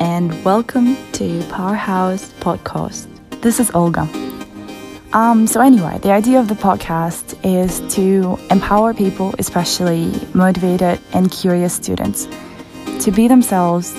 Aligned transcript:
and 0.00 0.42
welcome 0.44 0.96
to 1.12 1.42
Powerhouse 1.50 2.32
Podcast. 2.40 3.06
This 3.42 3.60
is 3.60 3.70
Olga. 3.72 4.08
Um, 5.12 5.46
so, 5.46 5.60
anyway, 5.60 5.98
the 5.98 6.10
idea 6.10 6.40
of 6.40 6.48
the 6.48 6.54
podcast 6.54 7.38
is 7.44 7.80
to 7.94 8.38
empower 8.50 8.94
people, 8.94 9.34
especially 9.38 10.10
motivated 10.32 11.00
and 11.12 11.30
curious 11.30 11.74
students, 11.74 12.26
to 13.00 13.10
be 13.10 13.28
themselves 13.28 13.94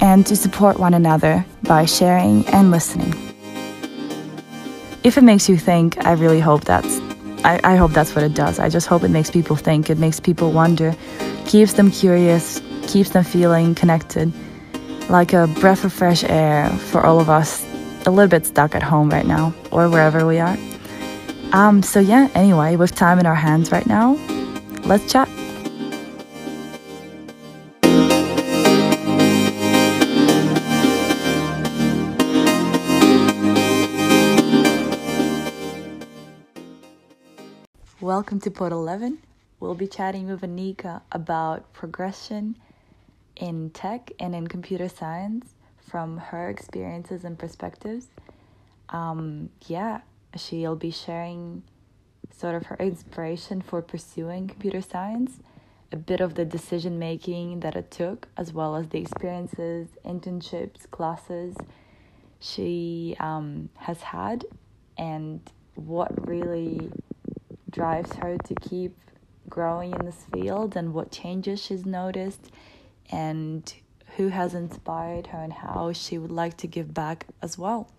and 0.00 0.26
to 0.26 0.36
support 0.36 0.78
one 0.78 0.92
another 0.92 1.46
by 1.62 1.86
sharing 1.86 2.46
and 2.48 2.70
listening. 2.70 3.14
If 5.04 5.16
it 5.16 5.22
makes 5.22 5.48
you 5.48 5.56
think, 5.56 6.04
I 6.04 6.12
really 6.12 6.40
hope 6.40 6.64
that's 6.64 7.00
I, 7.44 7.60
I 7.64 7.76
hope 7.76 7.92
that's 7.92 8.14
what 8.14 8.24
it 8.24 8.34
does. 8.34 8.58
I 8.58 8.68
just 8.68 8.86
hope 8.86 9.02
it 9.02 9.10
makes 9.10 9.30
people 9.30 9.56
think, 9.56 9.88
it 9.88 9.98
makes 9.98 10.20
people 10.20 10.52
wonder, 10.52 10.94
keeps 11.46 11.74
them 11.74 11.90
curious, 11.90 12.60
keeps 12.86 13.10
them 13.10 13.24
feeling 13.24 13.74
connected, 13.74 14.32
like 15.08 15.32
a 15.32 15.46
breath 15.46 15.84
of 15.84 15.92
fresh 15.92 16.24
air 16.24 16.68
for 16.90 17.04
all 17.04 17.20
of 17.20 17.28
us 17.28 17.64
a 18.06 18.10
little 18.10 18.28
bit 18.28 18.46
stuck 18.46 18.74
at 18.74 18.82
home 18.82 19.10
right 19.10 19.26
now 19.26 19.54
or 19.70 19.88
wherever 19.88 20.26
we 20.26 20.38
are. 20.38 20.56
Um, 21.52 21.82
so 21.82 22.00
yeah, 22.00 22.28
anyway, 22.34 22.76
with 22.76 22.94
time 22.94 23.18
in 23.18 23.26
our 23.26 23.34
hands 23.34 23.70
right 23.70 23.86
now, 23.86 24.14
let's 24.84 25.10
chat. 25.10 25.28
Welcome 38.00 38.40
to 38.40 38.50
Pod 38.50 38.72
11. 38.72 39.18
We'll 39.60 39.74
be 39.74 39.86
chatting 39.86 40.28
with 40.28 40.42
Anika 40.42 41.00
about 41.10 41.72
progression 41.72 42.56
in 43.36 43.70
tech 43.70 44.12
and 44.18 44.34
in 44.34 44.46
computer 44.46 44.88
science 44.88 45.54
from 45.78 46.18
her 46.18 46.48
experiences 46.48 47.24
and 47.24 47.38
perspectives. 47.38 48.08
Um, 48.88 49.50
yeah, 49.66 50.00
she'll 50.36 50.76
be 50.76 50.90
sharing 50.90 51.62
sort 52.30 52.54
of 52.54 52.66
her 52.66 52.76
inspiration 52.76 53.60
for 53.60 53.82
pursuing 53.82 54.48
computer 54.48 54.80
science, 54.80 55.40
a 55.92 55.96
bit 55.96 56.20
of 56.20 56.34
the 56.34 56.44
decision 56.44 56.98
making 56.98 57.60
that 57.60 57.76
it 57.76 57.90
took, 57.90 58.28
as 58.36 58.52
well 58.52 58.74
as 58.74 58.88
the 58.88 58.98
experiences, 58.98 59.88
internships, 60.04 60.90
classes 60.90 61.56
she 62.40 63.16
um, 63.20 63.68
has 63.76 64.02
had, 64.02 64.44
and 64.98 65.40
what 65.74 66.28
really 66.28 66.90
drives 67.70 68.12
her 68.14 68.36
to 68.38 68.54
keep 68.56 68.96
growing 69.48 69.92
in 69.92 70.04
this 70.04 70.24
field 70.32 70.76
and 70.76 70.92
what 70.92 71.10
changes 71.10 71.62
she's 71.62 71.84
noticed 71.84 72.50
and 73.10 73.72
who 74.16 74.28
has 74.28 74.54
inspired 74.54 75.26
her 75.28 75.38
and 75.38 75.52
how 75.52 75.92
she 75.92 76.18
would 76.18 76.30
like 76.30 76.56
to 76.58 76.66
give 76.66 76.94
back 76.94 77.26
as 77.42 77.58
well. 77.58 77.90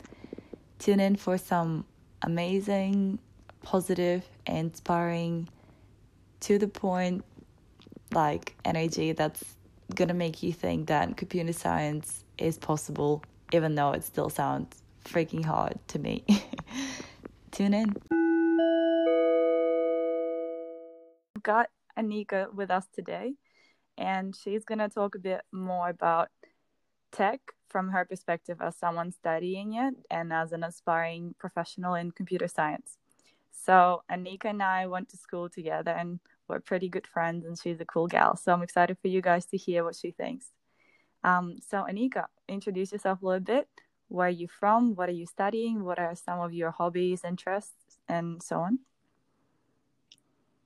Tune 0.80 1.00
in 1.00 1.16
for 1.16 1.38
some 1.38 1.86
amazing, 2.22 3.20
positive, 3.64 4.24
inspiring, 4.46 5.50
to 6.42 6.58
the 6.58 6.68
point, 6.68 7.24
like 8.14 8.56
energy 8.64 9.12
that's 9.12 9.44
gonna 9.94 10.14
make 10.14 10.42
you 10.42 10.54
think 10.54 10.88
that 10.88 11.18
computer 11.18 11.54
science 11.54 12.24
is 12.38 12.58
possible, 12.58 13.24
even 13.52 13.76
though 13.76 13.92
it 13.92 14.04
still 14.04 14.30
sounds 14.30 14.82
freaking 15.04 15.44
hard 15.44 15.78
to 15.88 16.00
me. 16.00 16.24
Tune 17.52 17.74
in. 17.74 17.96
got 21.46 21.70
Anika 21.98 22.52
with 22.54 22.72
us 22.72 22.88
today, 22.94 23.36
and 23.98 24.36
she's 24.36 24.66
going 24.66 24.80
to 24.80 24.90
talk 24.90 25.16
a 25.16 25.20
bit 25.20 25.42
more 25.52 25.90
about 25.90 26.30
tech 27.12 27.40
from 27.70 27.90
her 27.90 28.06
perspective 28.06 28.58
as 28.62 28.76
someone 28.76 29.12
studying 29.12 29.74
it 29.74 29.96
and 30.10 30.32
as 30.32 30.52
an 30.52 30.64
aspiring 30.64 31.36
professional 31.40 31.94
in 31.96 32.12
computer 32.12 32.48
science. 32.48 32.98
So, 33.52 34.04
Anika 34.12 34.46
and 34.46 34.62
I 34.62 34.86
went 34.88 35.10
to 35.10 35.18
school 35.18 35.50
together 35.50 35.92
and 35.92 36.20
we're 36.48 36.60
pretty 36.60 36.90
good 36.90 37.08
friends, 37.08 37.46
and 37.46 37.58
she's 37.58 37.80
a 37.80 37.86
cool 37.86 38.08
gal. 38.08 38.36
So, 38.38 38.54
I'm 38.54 38.62
excited 38.62 38.98
for 39.02 39.08
you 39.08 39.22
guys 39.22 39.46
to 39.48 39.58
hear 39.58 39.84
what 39.84 39.96
she 39.96 40.12
thinks. 40.12 40.52
Um, 41.24 41.58
so, 41.68 41.86
Anika, 41.90 42.26
introduce 42.48 42.92
yourself 42.92 43.22
a 43.22 43.26
little 43.26 43.40
bit. 43.40 43.68
Where 44.10 44.28
are 44.28 44.30
you 44.30 44.48
from? 44.48 44.94
What 44.94 45.10
are 45.10 45.14
you 45.14 45.26
studying? 45.26 45.84
What 45.84 45.98
are 45.98 46.16
some 46.16 46.40
of 46.40 46.54
your 46.54 46.72
hobbies, 46.72 47.24
interests, 47.24 47.98
and 48.08 48.44
so 48.44 48.60
on? 48.60 48.80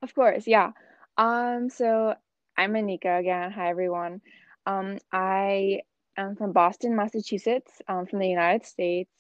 Of 0.02 0.14
course, 0.14 0.48
yeah. 0.48 0.72
Um, 1.18 1.70
so 1.70 2.16
I'm 2.60 2.74
Anika 2.74 3.22
again. 3.22 3.52
Hi, 3.52 3.70
everyone. 3.70 4.20
Um, 4.66 4.98
I 5.14 5.80
am 6.18 6.36
from 6.36 6.52
Boston, 6.52 6.94
Massachusetts, 6.94 7.72
um, 7.88 8.06
from 8.06 8.20
the 8.20 8.28
United 8.28 8.66
States. 8.66 9.14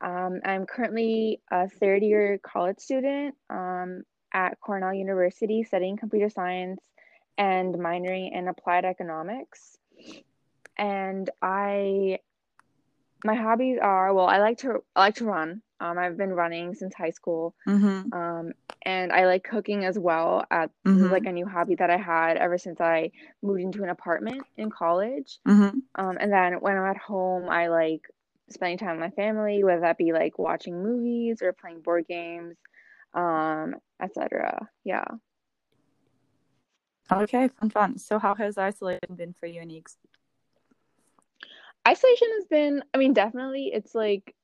Um, 0.00 0.40
I'm 0.44 0.66
currently 0.66 1.40
a 1.48 1.68
third 1.68 2.02
year 2.02 2.40
college 2.42 2.80
student 2.80 3.36
um, 3.48 4.02
at 4.34 4.58
Cornell 4.58 4.92
University 4.92 5.62
studying 5.62 5.96
computer 5.96 6.28
science 6.28 6.80
and 7.38 7.72
minoring 7.76 8.36
in 8.36 8.48
applied 8.48 8.84
economics. 8.84 9.78
And 10.76 11.30
I, 11.40 12.18
my 13.26 13.34
hobbies 13.34 13.78
are 13.82 14.14
well, 14.14 14.26
I 14.26 14.38
like 14.38 14.58
to 14.58 14.78
I 14.94 15.00
like 15.00 15.16
to 15.16 15.24
run. 15.24 15.62
Um, 15.78 15.98
I've 15.98 16.16
been 16.16 16.32
running 16.32 16.74
since 16.74 16.94
high 16.94 17.10
school, 17.10 17.54
mm-hmm. 17.68 18.10
um, 18.10 18.52
and 18.82 19.12
I 19.12 19.26
like 19.26 19.44
cooking 19.44 19.84
as 19.84 19.98
well. 19.98 20.46
At 20.50 20.70
mm-hmm. 20.86 21.10
like 21.10 21.26
a 21.26 21.32
new 21.32 21.46
hobby 21.46 21.74
that 21.74 21.90
I 21.90 21.98
had 21.98 22.38
ever 22.38 22.56
since 22.56 22.80
I 22.80 23.10
moved 23.42 23.60
into 23.60 23.82
an 23.82 23.90
apartment 23.90 24.42
in 24.56 24.70
college. 24.70 25.38
Mm-hmm. 25.46 25.78
Um, 25.96 26.16
and 26.18 26.32
then 26.32 26.54
when 26.60 26.78
I'm 26.78 26.86
at 26.86 26.96
home, 26.96 27.50
I 27.50 27.68
like 27.68 28.02
spending 28.48 28.78
time 28.78 28.92
with 28.92 29.00
my 29.00 29.10
family, 29.10 29.64
whether 29.64 29.82
that 29.82 29.98
be 29.98 30.12
like 30.12 30.38
watching 30.38 30.82
movies 30.82 31.42
or 31.42 31.52
playing 31.52 31.82
board 31.82 32.06
games, 32.08 32.56
um, 33.12 33.74
etc. 34.00 34.68
Yeah. 34.84 35.04
Okay, 37.12 37.48
fun, 37.60 37.70
fun. 37.70 37.98
So, 37.98 38.18
how 38.18 38.34
has 38.34 38.58
isolation 38.58 39.14
been 39.14 39.32
for 39.32 39.46
you, 39.46 39.60
Anik? 39.60 39.86
Isolation 41.86 42.28
has 42.36 42.44
been, 42.46 42.82
I 42.92 42.98
mean, 42.98 43.12
definitely, 43.12 43.70
it's 43.72 43.94
like 43.94 44.34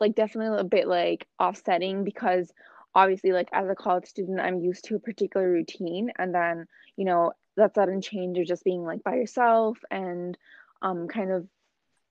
like 0.00 0.14
definitely 0.14 0.58
a 0.58 0.64
bit 0.64 0.86
like 0.86 1.26
offsetting 1.38 2.04
because 2.04 2.52
obviously 2.94 3.32
like 3.32 3.48
as 3.52 3.68
a 3.68 3.74
college 3.74 4.06
student 4.06 4.40
i'm 4.40 4.60
used 4.60 4.84
to 4.84 4.96
a 4.96 5.00
particular 5.00 5.50
routine 5.50 6.10
and 6.18 6.34
then 6.34 6.66
you 6.96 7.04
know 7.04 7.32
that 7.56 7.74
sudden 7.74 8.00
change 8.00 8.38
of 8.38 8.46
just 8.46 8.64
being 8.64 8.84
like 8.84 9.02
by 9.02 9.14
yourself 9.14 9.78
and 9.90 10.38
um 10.82 11.08
kind 11.08 11.30
of 11.30 11.46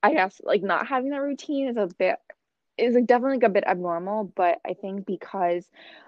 i 0.02 0.12
guess 0.12 0.40
like 0.44 0.62
not 0.62 0.86
having 0.86 1.10
that 1.10 1.22
routine 1.22 1.68
is 1.68 1.76
a 1.76 1.88
bit 1.98 2.16
is 2.76 2.94
like 2.94 3.06
definitely 3.06 3.36
like 3.36 3.44
a 3.44 3.52
bit 3.52 3.64
abnormal 3.66 4.32
but 4.36 4.58
i 4.64 4.74
think 4.74 5.04
because 5.04 5.64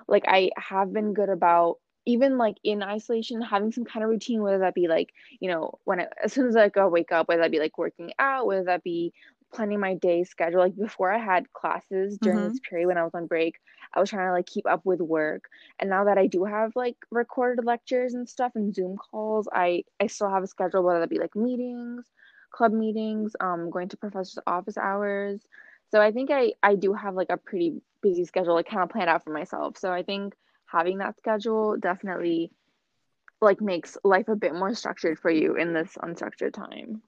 like 0.07 0.25
i 0.29 0.51
have 0.57 0.93
been 0.93 1.15
good 1.15 1.29
about 1.29 1.77
even 2.11 2.39
like 2.39 2.57
in 2.65 2.83
isolation 2.83 3.41
having 3.41 3.73
some 3.73 3.85
kind 3.85 4.03
of 4.05 4.11
routine 4.11 4.43
whether 4.43 4.59
that 4.59 4.75
be 4.75 4.89
like 4.89 5.13
you 5.39 5.49
know 5.51 5.79
when 5.85 6.01
I, 6.01 6.07
as 6.23 6.33
soon 6.33 6.49
as 6.49 6.57
i 6.57 6.69
go 6.69 6.89
wake 6.89 7.13
up 7.13 7.29
whether 7.29 7.43
that 7.43 7.51
be 7.51 7.61
like 7.61 7.79
working 7.79 8.13
out 8.19 8.47
whether 8.47 8.65
that 8.65 8.83
be 8.83 9.13
planning 9.53 9.81
my 9.81 9.95
day 9.95 10.25
schedule 10.25 10.61
like 10.61 10.77
before 10.77 11.13
i 11.13 11.19
had 11.19 11.53
classes 11.53 12.19
during 12.19 12.39
mm-hmm. 12.39 12.49
this 12.49 12.61
period 12.69 12.87
when 12.87 12.99
i 12.99 13.05
was 13.05 13.15
on 13.15 13.27
break 13.27 13.57
i 13.95 14.01
was 14.01 14.11
trying 14.11 14.29
to 14.29 14.33
like 14.33 14.47
keep 14.47 14.67
up 14.67 14.83
with 14.85 15.01
work. 15.01 15.45
And 15.79 15.91
now 15.91 16.05
that 16.05 16.19
i 16.19 16.27
do 16.27 16.45
have 16.45 16.77
like 16.77 16.97
recorded 17.11 17.65
lectures 17.65 18.15
and 18.15 18.29
stuff 18.29 18.53
and 18.55 18.75
zoom 18.75 18.97
calls 18.97 19.49
i 19.53 19.85
i 20.01 20.07
still 20.07 20.31
have 20.31 20.43
a 20.43 20.47
schedule 20.47 20.83
whether 20.83 21.01
that 21.01 21.11
be 21.11 21.19
like 21.19 21.35
meetings 21.35 22.05
club 22.51 22.73
meetings 22.73 23.35
um 23.41 23.71
going 23.71 23.89
to 23.89 23.97
professor's 23.97 24.39
office 24.47 24.77
hours. 24.77 25.41
So 25.91 26.01
i 26.01 26.13
think 26.13 26.31
i 26.31 26.53
i 26.63 26.75
do 26.75 26.93
have 26.93 27.15
like 27.15 27.31
a 27.31 27.37
pretty 27.37 27.81
busy 28.03 28.25
schedule 28.25 28.55
like 28.55 28.69
kind 28.69 28.83
of 28.83 28.91
planned 28.91 29.11
out 29.11 29.25
for 29.25 29.33
myself. 29.33 29.79
So 29.79 29.93
i 29.93 30.03
think 30.03 30.35
having 30.71 30.99
that 30.99 31.17
schedule 31.17 31.77
definitely 31.77 32.51
like 33.41 33.61
makes 33.61 33.97
life 34.05 34.29
a 34.29 34.37
bit 34.37 34.55
more 34.55 34.75
structured 34.75 35.19
for 35.19 35.31
you 35.31 35.57
in 35.57 35.73
this 35.73 35.97
unstructured 36.03 36.53
time 36.53 37.03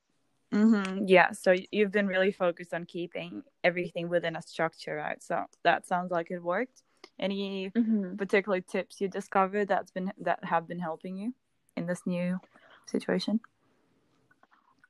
Mm-hmm. 0.52 1.04
Yeah, 1.06 1.32
so 1.32 1.54
you've 1.70 1.92
been 1.92 2.06
really 2.06 2.30
focused 2.30 2.74
on 2.74 2.84
keeping 2.84 3.42
everything 3.64 4.08
within 4.08 4.36
a 4.36 4.42
structure, 4.42 4.96
right? 4.96 5.22
So 5.22 5.44
that 5.64 5.86
sounds 5.86 6.10
like 6.10 6.30
it 6.30 6.42
worked. 6.42 6.82
Any 7.18 7.70
mm-hmm. 7.74 8.16
particular 8.16 8.60
tips 8.60 9.00
you 9.00 9.08
discovered 9.08 9.68
that's 9.68 9.90
been 9.90 10.12
that 10.20 10.44
have 10.44 10.68
been 10.68 10.78
helping 10.78 11.16
you 11.16 11.34
in 11.76 11.86
this 11.86 12.02
new 12.04 12.38
situation? 12.86 13.40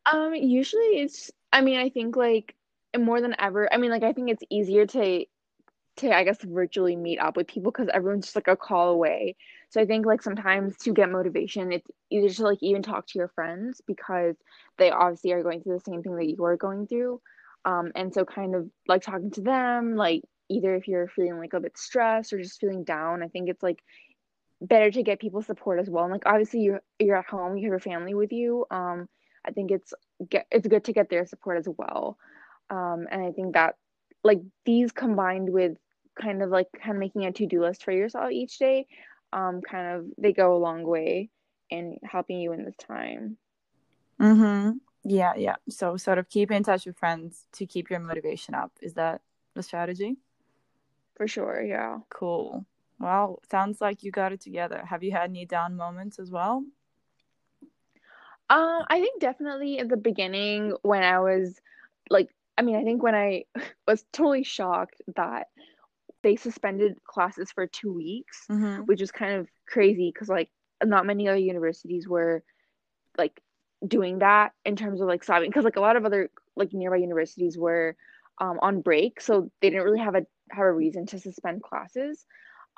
Um, 0.05 0.35
usually 0.35 1.01
it's. 1.01 1.31
I 1.53 1.61
mean, 1.61 1.79
I 1.79 1.91
think 1.91 2.17
like 2.17 2.57
more 2.99 3.21
than 3.21 3.37
ever. 3.39 3.73
I 3.73 3.77
mean, 3.77 3.91
like 3.91 4.03
I 4.03 4.13
think 4.13 4.31
it's 4.31 4.43
easier 4.51 4.85
to 4.87 5.25
to 5.97 6.15
I 6.15 6.25
guess 6.25 6.43
virtually 6.43 6.97
meet 6.97 7.19
up 7.19 7.37
with 7.37 7.47
people 7.47 7.71
because 7.71 7.89
everyone's 7.93 8.27
just 8.27 8.37
like 8.37 8.49
a 8.49 8.57
call 8.57 8.91
away. 8.91 9.37
So 9.71 9.81
I 9.81 9.87
think 9.87 10.07
like 10.07 10.23
sometimes 10.23 10.77
to 10.79 10.93
get 10.93 11.11
motivation, 11.11 11.73
it's 11.73 11.91
either 12.11 12.29
to 12.29 12.43
like 12.45 12.59
even 12.63 12.83
talk 12.83 13.07
to 13.09 13.19
your 13.19 13.29
friends 13.29 13.81
because 13.87 14.37
they 14.79 14.91
obviously 14.91 15.33
are 15.33 15.43
going 15.43 15.63
through 15.63 15.79
the 15.79 15.91
same 15.91 16.03
thing 16.03 16.17
that 16.17 16.29
you 16.29 16.45
are 16.45 16.57
going 16.57 16.87
through. 16.87 17.21
Um, 17.65 17.93
and 17.95 18.13
so 18.13 18.25
kind 18.25 18.55
of 18.55 18.69
like 18.87 19.03
talking 19.03 19.31
to 19.33 19.41
them, 19.41 19.97
like 19.97 20.23
either 20.49 20.75
if 20.75 20.89
you're 20.89 21.09
feeling 21.09 21.39
like 21.39 21.53
a 21.53 21.61
bit 21.61 21.79
stressed 21.79 22.33
or 22.33 22.39
just 22.43 22.61
feeling 22.61 22.85
down, 22.85 23.23
I 23.23 23.29
think 23.29 23.49
it's 23.49 23.63
like 23.63 23.83
better 24.61 24.91
to 24.91 25.03
get 25.03 25.21
people 25.21 25.43
support 25.43 25.81
as 25.81 25.89
well. 25.89 26.05
And 26.05 26.13
like 26.13 26.27
obviously 26.27 26.61
you're 26.61 26.83
you're 26.99 27.17
at 27.17 27.27
home, 27.27 27.57
you 27.57 27.65
have 27.65 27.73
your 27.73 27.81
family 27.81 28.15
with 28.15 28.33
you. 28.33 28.67
Um, 28.71 29.09
I 29.45 29.51
think 29.53 29.71
it's 29.71 29.95
get 30.29 30.47
it's 30.51 30.67
good 30.67 30.85
to 30.85 30.93
get 30.93 31.09
their 31.09 31.27
support 31.27 31.59
as 31.59 31.69
well. 31.77 32.17
Um, 32.71 33.07
and 33.11 33.23
I 33.23 33.33
think 33.33 33.55
that 33.55 33.77
like 34.25 34.41
these 34.65 34.93
combined 34.93 35.53
with 35.53 35.77
kind 36.21 36.43
of 36.43 36.51
like 36.51 36.69
kind 36.73 36.93
of 36.93 36.99
making 36.99 37.25
a 37.25 37.33
to-do 37.33 37.61
list 37.61 37.85
for 37.85 37.93
yourself 37.93 38.31
each 38.31 38.59
day, 38.59 38.87
um, 39.33 39.61
kind 39.63 39.97
of 39.97 40.07
they 40.19 40.33
go 40.33 40.57
a 40.57 40.59
long 40.59 40.85
way 40.85 41.31
in 41.71 41.99
helping 42.03 42.39
you 42.39 42.53
in 42.53 42.65
this 42.65 42.77
time. 42.77 43.37
Mm-hmm. 44.21 44.79
Yeah, 45.05 45.33
yeah. 45.37 45.57
So 45.69 45.97
sort 45.97 46.19
of 46.19 46.29
keep 46.29 46.51
in 46.51 46.63
touch 46.63 46.87
with 46.87 46.99
friends 46.99 47.47
to 47.53 47.67
keep 47.67 47.91
your 47.91 47.99
motivation 47.99 48.55
up. 48.55 48.71
Is 48.81 48.95
that 48.95 49.21
the 49.55 49.63
strategy? 49.63 50.17
For 51.17 51.27
sure, 51.27 51.63
yeah. 51.63 51.99
Cool. 52.09 52.65
Well, 53.01 53.41
sounds 53.51 53.81
like 53.81 54.05
you 54.05 54.13
got 54.13 54.33
it 54.33 54.41
together. 54.41 54.85
Have 54.89 55.03
you 55.03 55.11
had 55.11 55.31
any 55.31 55.45
down 55.45 55.77
moments 55.77 56.19
as 56.19 56.31
well? 56.31 56.65
Um, 58.49 58.85
I 58.89 59.01
think 59.01 59.21
definitely 59.21 59.79
at 59.79 59.89
the 59.89 59.97
beginning 59.97 60.77
when 60.83 61.03
I 61.03 61.19
was 61.21 61.61
like, 62.11 62.29
I 62.57 62.63
mean, 62.63 62.77
I 62.77 62.85
think 62.85 63.03
when 63.03 63.15
I 63.15 63.45
was 63.87 64.05
totally 64.13 64.45
shocked 64.45 65.01
that 65.17 65.49
they 66.23 66.37
suspended 66.37 67.03
classes 67.05 67.51
for 67.53 67.67
two 67.67 67.93
weeks, 67.93 68.45
mm-hmm. 68.51 68.83
which 68.83 69.03
is 69.03 69.11
kind 69.11 69.35
of 69.35 69.49
crazy 69.69 70.11
because 70.13 70.29
like 70.29 70.51
not 70.85 71.07
many 71.07 71.29
other 71.29 71.39
universities 71.39 72.09
were 72.09 72.43
like 73.19 73.41
doing 73.87 74.21
that 74.21 74.53
in 74.65 74.77
terms 74.77 75.01
of 75.01 75.09
like 75.09 75.25
stopping 75.25 75.51
because 75.51 75.65
like 75.65 75.77
a 75.77 75.81
lot 75.81 75.97
of 75.97 76.05
other 76.05 76.31
like 76.57 76.73
nearby 76.73 76.97
universities 76.97 77.59
were 77.59 77.97
um, 78.41 78.59
on 78.63 78.81
break, 78.81 79.21
so 79.21 79.51
they 79.61 79.71
didn't 79.71 79.85
really 79.85 80.01
have 80.01 80.15
a 80.15 80.27
have 80.51 80.67
a 80.67 80.73
reason 80.73 81.07
to 81.07 81.19
suspend 81.19 81.63
classes. 81.63 82.25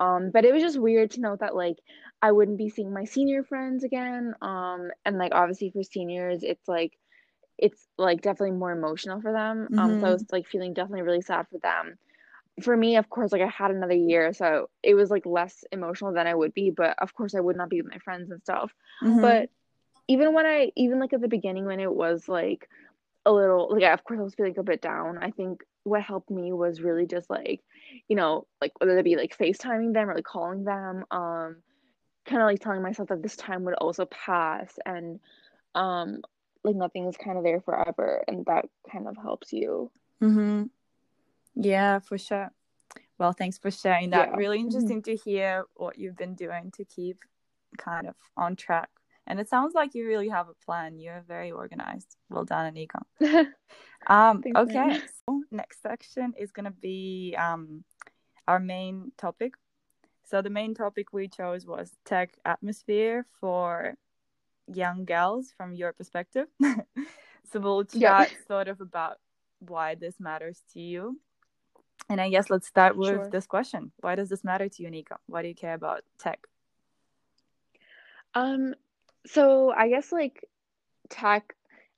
Um, 0.01 0.31
but 0.33 0.45
it 0.45 0.53
was 0.53 0.63
just 0.63 0.81
weird 0.81 1.13
to 1.13 1.21
note 1.21 1.41
that 1.41 1.55
like 1.55 1.77
I 2.21 2.33
wouldn't 2.33 2.59
be 2.59 2.69
seeing 2.69 2.93
my 2.93 3.05
senior 3.05 3.45
friends 3.45 3.85
again. 3.85 4.35
Um, 4.43 4.91
and 5.05 5.19
like 5.19 5.35
obviously 5.35 5.71
for 5.71 5.83
seniors, 5.83 6.43
it's 6.43 6.67
like 6.67 6.93
it's 7.59 7.87
like 7.97 8.23
definitely 8.23 8.57
more 8.57 8.73
emotional 8.73 9.21
for 9.21 9.33
them. 9.33 9.65
Mm-hmm. 9.65 9.79
Um, 9.79 9.91
so 9.91 9.95
I 9.95 9.99
mm-hmm. 9.99 10.13
was 10.13 10.25
like 10.33 10.47
feeling 10.47 10.75
definitely 10.75 11.03
really 11.03 11.23
sad 11.23 11.47
for 11.51 11.59
them. 11.59 11.99
For 12.63 12.77
me, 12.77 12.97
of 12.97 13.11
course, 13.11 13.33
like 13.33 13.43
I 13.43 13.49
had 13.49 13.71
another 13.71 13.95
year, 13.95 14.33
so 14.33 14.71
it 14.83 14.95
was 14.95 15.11
like 15.11 15.27
less 15.27 15.65
emotional 15.73 16.13
than 16.13 16.27
I 16.27 16.35
would 16.35 16.55
be. 16.55 16.71
But 16.71 16.97
of 16.99 17.15
course, 17.15 17.35
I 17.35 17.41
would 17.41 17.57
not 17.57 17.69
be 17.69 17.83
with 17.83 17.91
my 17.91 17.99
friends 17.99 18.31
and 18.31 18.41
stuff. 18.43 18.73
Mm-hmm. 19.03 19.21
But 19.21 19.51
even 20.07 20.33
when 20.35 20.47
I, 20.47 20.71
even 20.77 21.01
like 21.01 21.13
at 21.13 21.21
the 21.21 21.29
beginning 21.29 21.65
when 21.65 21.81
it 21.81 21.93
was 21.93 22.29
like 22.29 22.69
a 23.27 23.33
little, 23.33 23.71
like 23.73 23.83
of 23.83 24.05
course 24.05 24.21
I 24.21 24.23
was 24.23 24.35
feeling 24.35 24.59
a 24.59 24.63
bit 24.63 24.83
down. 24.83 25.19
I 25.19 25.31
think 25.31 25.65
what 25.83 26.03
helped 26.03 26.31
me 26.31 26.53
was 26.53 26.81
really 26.81 27.07
just 27.07 27.29
like, 27.29 27.61
you 28.09 28.17
know, 28.17 28.47
like 28.61 28.73
whether 28.79 28.99
it 28.99 29.05
be 29.05 29.17
like 29.17 29.37
FaceTiming 29.37 29.93
them 29.93 30.11
or 30.11 30.15
like 30.15 30.25
calling 30.25 30.65
them, 30.65 31.05
um, 31.11 31.57
kind 32.27 32.41
of 32.41 32.47
like 32.47 32.61
telling 32.61 32.83
myself 32.83 33.09
that 33.09 33.23
this 33.23 33.37
time 33.37 33.65
would 33.65 33.75
also 33.75 34.07
pass 34.07 34.79
and 34.87 35.21
um 35.75 36.23
like 36.65 36.77
nothing 36.77 37.07
is 37.07 37.17
kind 37.17 37.37
of 37.39 37.45
there 37.45 37.61
forever 37.61 38.25
and 38.27 38.45
that 38.47 38.67
kind 38.91 39.07
of 39.07 39.17
helps 39.17 39.53
you. 39.53 39.91
Mhm. 40.23 40.71
Yeah, 41.55 42.01
for 42.01 42.19
sure. 42.19 42.51
Well, 43.19 43.33
thanks 43.33 43.59
for 43.59 43.71
sharing 43.71 44.11
that. 44.11 44.31
Yeah. 44.31 44.37
Really 44.37 44.59
mm-hmm. 44.59 44.67
interesting 44.67 45.03
mm-hmm. 45.03 45.17
to 45.17 45.31
hear 45.31 45.65
what 45.75 45.99
you've 45.99 46.17
been 46.17 46.35
doing 46.35 46.73
to 46.77 46.85
keep 46.85 47.19
kind 47.79 48.09
of 48.09 48.15
on 48.37 48.57
track. 48.57 48.89
And 49.27 49.41
it 49.41 49.49
sounds 49.49 49.75
like 49.75 49.95
you 49.95 50.07
really 50.07 50.29
have 50.29 50.49
a 50.49 50.65
plan. 50.65 50.99
You're 50.99 51.25
very 51.27 51.51
organized. 51.51 52.17
Well 52.29 52.45
done, 52.45 52.75
Anika. 52.75 53.03
um, 54.07 54.43
okay. 54.55 55.01
So 55.27 55.43
next 55.51 55.81
section 55.81 56.35
is 56.39 56.53
going 56.53 56.67
to 56.67 56.71
be 56.71 57.35
um, 57.39 57.85
our 58.47 58.59
main 58.59 59.13
topic. 59.17 59.55
So 60.25 60.43
the 60.43 60.51
main 60.51 60.75
topic 60.75 61.13
we 61.13 61.29
chose 61.29 61.67
was 61.67 61.93
tech 62.05 62.37
atmosphere 62.45 63.27
for 63.41 63.95
young 64.73 65.05
girls 65.05 65.53
from 65.57 65.75
your 65.75 65.93
perspective. 65.93 66.47
so 67.53 67.61
we'll 67.61 67.85
chat 67.85 68.01
yeah. 68.01 68.27
sort 68.47 68.69
of 68.69 68.81
about 68.81 69.19
why 69.61 69.95
this 69.95 70.15
matters 70.19 70.63
to 70.73 70.81
you. 70.81 71.19
And 72.09 72.21
I 72.21 72.29
guess 72.29 72.51
let's 72.51 72.67
start 72.67 72.97
with 72.97 73.09
sure. 73.09 73.31
this 73.31 73.47
question. 73.47 73.93
Why 74.01 74.15
does 74.15 74.29
this 74.29 74.45
matter 74.45 74.69
to 74.69 74.83
you, 74.83 74.91
Nika? 74.91 75.17
Why 75.27 75.43
do 75.43 75.49
you 75.49 75.55
care 75.55 75.75
about 75.75 76.03
tech? 76.19 76.41
Um, 78.35 78.75
so 79.27 79.71
I 79.71 79.89
guess 79.89 80.13
like 80.13 80.45
tech, 81.09 81.55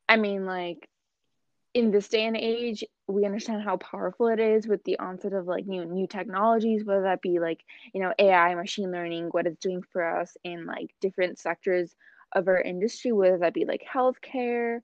I 0.09 0.17
mean 0.17 0.47
like 0.47 0.89
in 1.75 1.91
this 1.91 2.09
day 2.09 2.25
and 2.25 2.37
age, 2.37 2.85
we 3.09 3.25
understand 3.25 3.63
how 3.63 3.77
powerful 3.77 4.29
it 4.29 4.41
is 4.41 4.67
with 4.67 4.83
the 4.85 4.99
onset 4.99 5.33
of 5.33 5.47
like 5.47 5.67
new 5.67 5.85
new 5.85 6.07
technologies, 6.07 6.85
whether 6.85 7.03
that 7.03 7.21
be 7.21 7.39
like, 7.39 7.61
you 7.93 8.01
know, 8.01 8.13
AI, 8.19 8.55
machine 8.55 8.91
learning, 8.93 9.29
what 9.31 9.47
it's 9.47 9.61
doing 9.61 9.83
for 9.93 10.03
us 10.21 10.37
in 10.45 10.67
like 10.67 10.91
different 11.01 11.39
sectors 11.39 11.95
of 12.37 12.49
our 12.49 12.61
industry, 12.61 13.13
whether 13.13 13.39
that 13.39 13.55
be 13.55 13.65
like 13.65 13.83
healthcare, 13.93 14.81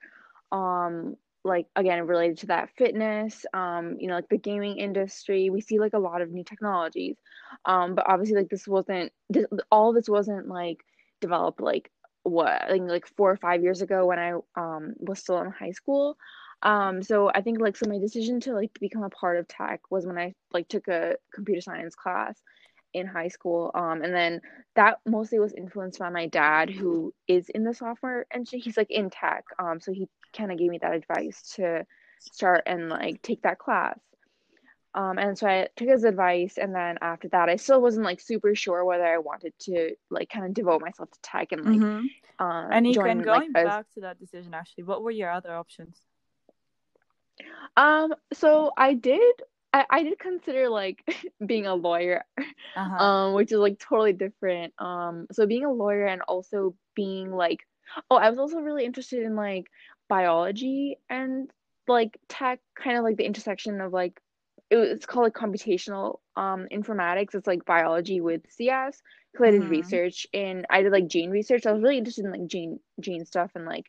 um, 0.51 1.17
like 1.45 1.67
again 1.77 2.07
related 2.07 2.39
to 2.39 2.47
that 2.47 2.71
fitness, 2.79 3.45
um, 3.53 3.97
you 3.99 4.09
know, 4.09 4.15
like 4.15 4.29
the 4.29 4.39
gaming 4.39 4.79
industry. 4.79 5.51
We 5.51 5.61
see 5.61 5.79
like 5.79 5.93
a 5.93 5.99
lot 5.99 6.23
of 6.23 6.31
new 6.31 6.45
technologies. 6.45 7.17
Um, 7.65 7.95
but 7.95 8.09
obviously 8.09 8.37
like 8.37 8.49
this 8.49 8.67
wasn't 8.67 9.13
this, 9.29 9.47
all 9.71 9.93
this 9.93 10.09
wasn't 10.09 10.49
like 10.49 10.79
developed 11.21 11.61
like 11.61 11.91
what 12.23 12.63
I 12.63 12.69
think 12.71 12.89
like 12.89 13.07
four 13.17 13.31
or 13.31 13.37
five 13.37 13.63
years 13.63 13.83
ago 13.83 14.07
when 14.07 14.19
I 14.19 14.33
um 14.57 14.95
was 14.99 15.19
still 15.21 15.41
in 15.43 15.51
high 15.51 15.73
school. 15.73 16.17
Um, 16.63 17.03
so 17.03 17.31
I 17.35 17.43
think 17.43 17.61
like 17.61 17.77
so 17.77 17.87
my 17.89 17.99
decision 17.99 18.41
to 18.41 18.55
like 18.55 18.71
become 18.81 19.03
a 19.03 19.11
part 19.11 19.39
of 19.39 19.49
tech 19.49 19.81
was 19.91 20.07
when 20.07 20.19
I 20.19 20.35
like 20.53 20.69
took 20.69 20.89
a 20.89 21.17
computer 21.35 21.61
science 21.61 21.97
class 21.97 22.41
in 22.95 23.07
high 23.07 23.29
school. 23.29 23.71
Um, 23.75 24.03
and 24.03 24.15
then 24.15 24.41
that 24.77 24.99
mostly 25.07 25.39
was 25.39 25.53
influenced 25.53 25.99
by 25.99 26.11
my 26.11 26.27
dad, 26.27 26.71
who 26.71 27.13
is 27.27 27.49
in 27.49 27.65
the 27.65 27.75
software 27.75 28.27
and 28.31 28.47
he's 28.51 28.77
like 28.77 28.91
in 28.91 29.11
tech. 29.11 29.45
Um, 29.59 29.81
so 29.81 29.93
he 29.93 30.09
kind 30.37 30.53
of 30.53 30.59
gave 30.59 30.71
me 30.71 30.79
that 30.79 30.95
advice 30.95 31.55
to 31.57 31.87
start 32.21 32.63
and 32.67 32.89
like 32.89 33.23
take 33.23 33.43
that 33.43 33.59
class. 33.59 33.99
Um, 34.95 35.19
and 35.19 35.39
so 35.39 35.47
I 35.47 35.69
took 35.75 35.89
his 35.89 36.05
advice, 36.05 36.59
and 36.59 36.75
then 36.75 36.99
after 37.01 37.27
that, 37.29 37.49
I 37.49 37.57
still 37.57 37.81
wasn't 37.81 38.05
like 38.05 38.21
super 38.21 38.55
sure 38.55 38.85
whether 38.85 39.07
I 39.07 39.19
wanted 39.19 39.55
to 39.61 39.95
like 40.11 40.29
kind 40.29 40.45
of 40.45 40.53
devote 40.53 40.83
myself 40.83 41.11
to 41.11 41.19
tech 41.23 41.53
and 41.53 41.65
like. 41.65 41.79
Mm-hmm. 41.79 42.45
Um, 42.45 42.69
and 42.73 42.93
join, 42.93 43.23
going 43.23 43.53
like, 43.53 43.65
back 43.65 43.87
to 43.95 44.01
that 44.01 44.19
decision, 44.19 44.53
actually, 44.53 44.85
what 44.85 45.03
were 45.03 45.11
your 45.11 45.31
other 45.31 45.55
options? 45.55 45.99
Um, 47.77 48.15
so 48.33 48.73
I 48.77 48.95
did 48.95 49.35
I, 49.73 49.85
I 49.89 50.03
did 50.03 50.19
consider 50.19 50.69
like 50.69 51.03
being 51.47 51.67
a 51.67 51.75
lawyer, 51.75 52.25
uh-huh. 52.77 53.05
um, 53.05 53.35
which 53.35 53.53
is 53.53 53.59
like 53.59 53.79
totally 53.79 54.13
different. 54.13 54.75
Um, 54.79 55.27
so 55.33 55.47
being 55.47 55.65
a 55.65 55.73
lawyer 55.73 56.07
and 56.07 56.23
also 56.23 56.75
being 56.95 57.33
like, 57.33 57.61
oh, 58.11 58.17
I 58.17 58.31
was 58.31 58.39
also 58.39 58.59
really 58.59 58.85
interested 58.85 59.23
in 59.23 59.37
like 59.37 59.67
biology 60.09 60.99
and 61.09 61.51
like 61.89 62.19
tech, 62.29 62.61
kind 62.75 62.99
of 62.99 63.05
like 63.05 63.17
the 63.17 63.25
intersection 63.27 63.81
of 63.81 63.93
like 63.93 64.21
it, 64.71 64.79
it's 64.79 65.07
called 65.07 65.25
like 65.25 65.35
computational 65.35 66.21
um 66.37 66.67
informatics. 66.73 67.35
It's 67.35 67.47
like 67.47 67.65
biology 67.65 68.21
with 68.21 68.43
CS. 68.51 69.01
Because 69.33 69.47
I 69.47 69.51
did 69.53 69.63
mm-hmm. 69.63 69.71
research 69.71 70.27
and 70.35 70.67
I 70.69 70.83
did 70.83 70.93
like 70.93 71.09
gene 71.09 71.31
research. 71.31 71.65
I 71.65 71.73
was 71.73 71.83
really 71.83 71.97
interested 71.97 72.27
in 72.27 72.33
like 72.33 72.47
gene 72.47 72.81
gene 73.01 73.25
stuff 73.25 73.51
and 73.55 73.65
like 73.65 73.87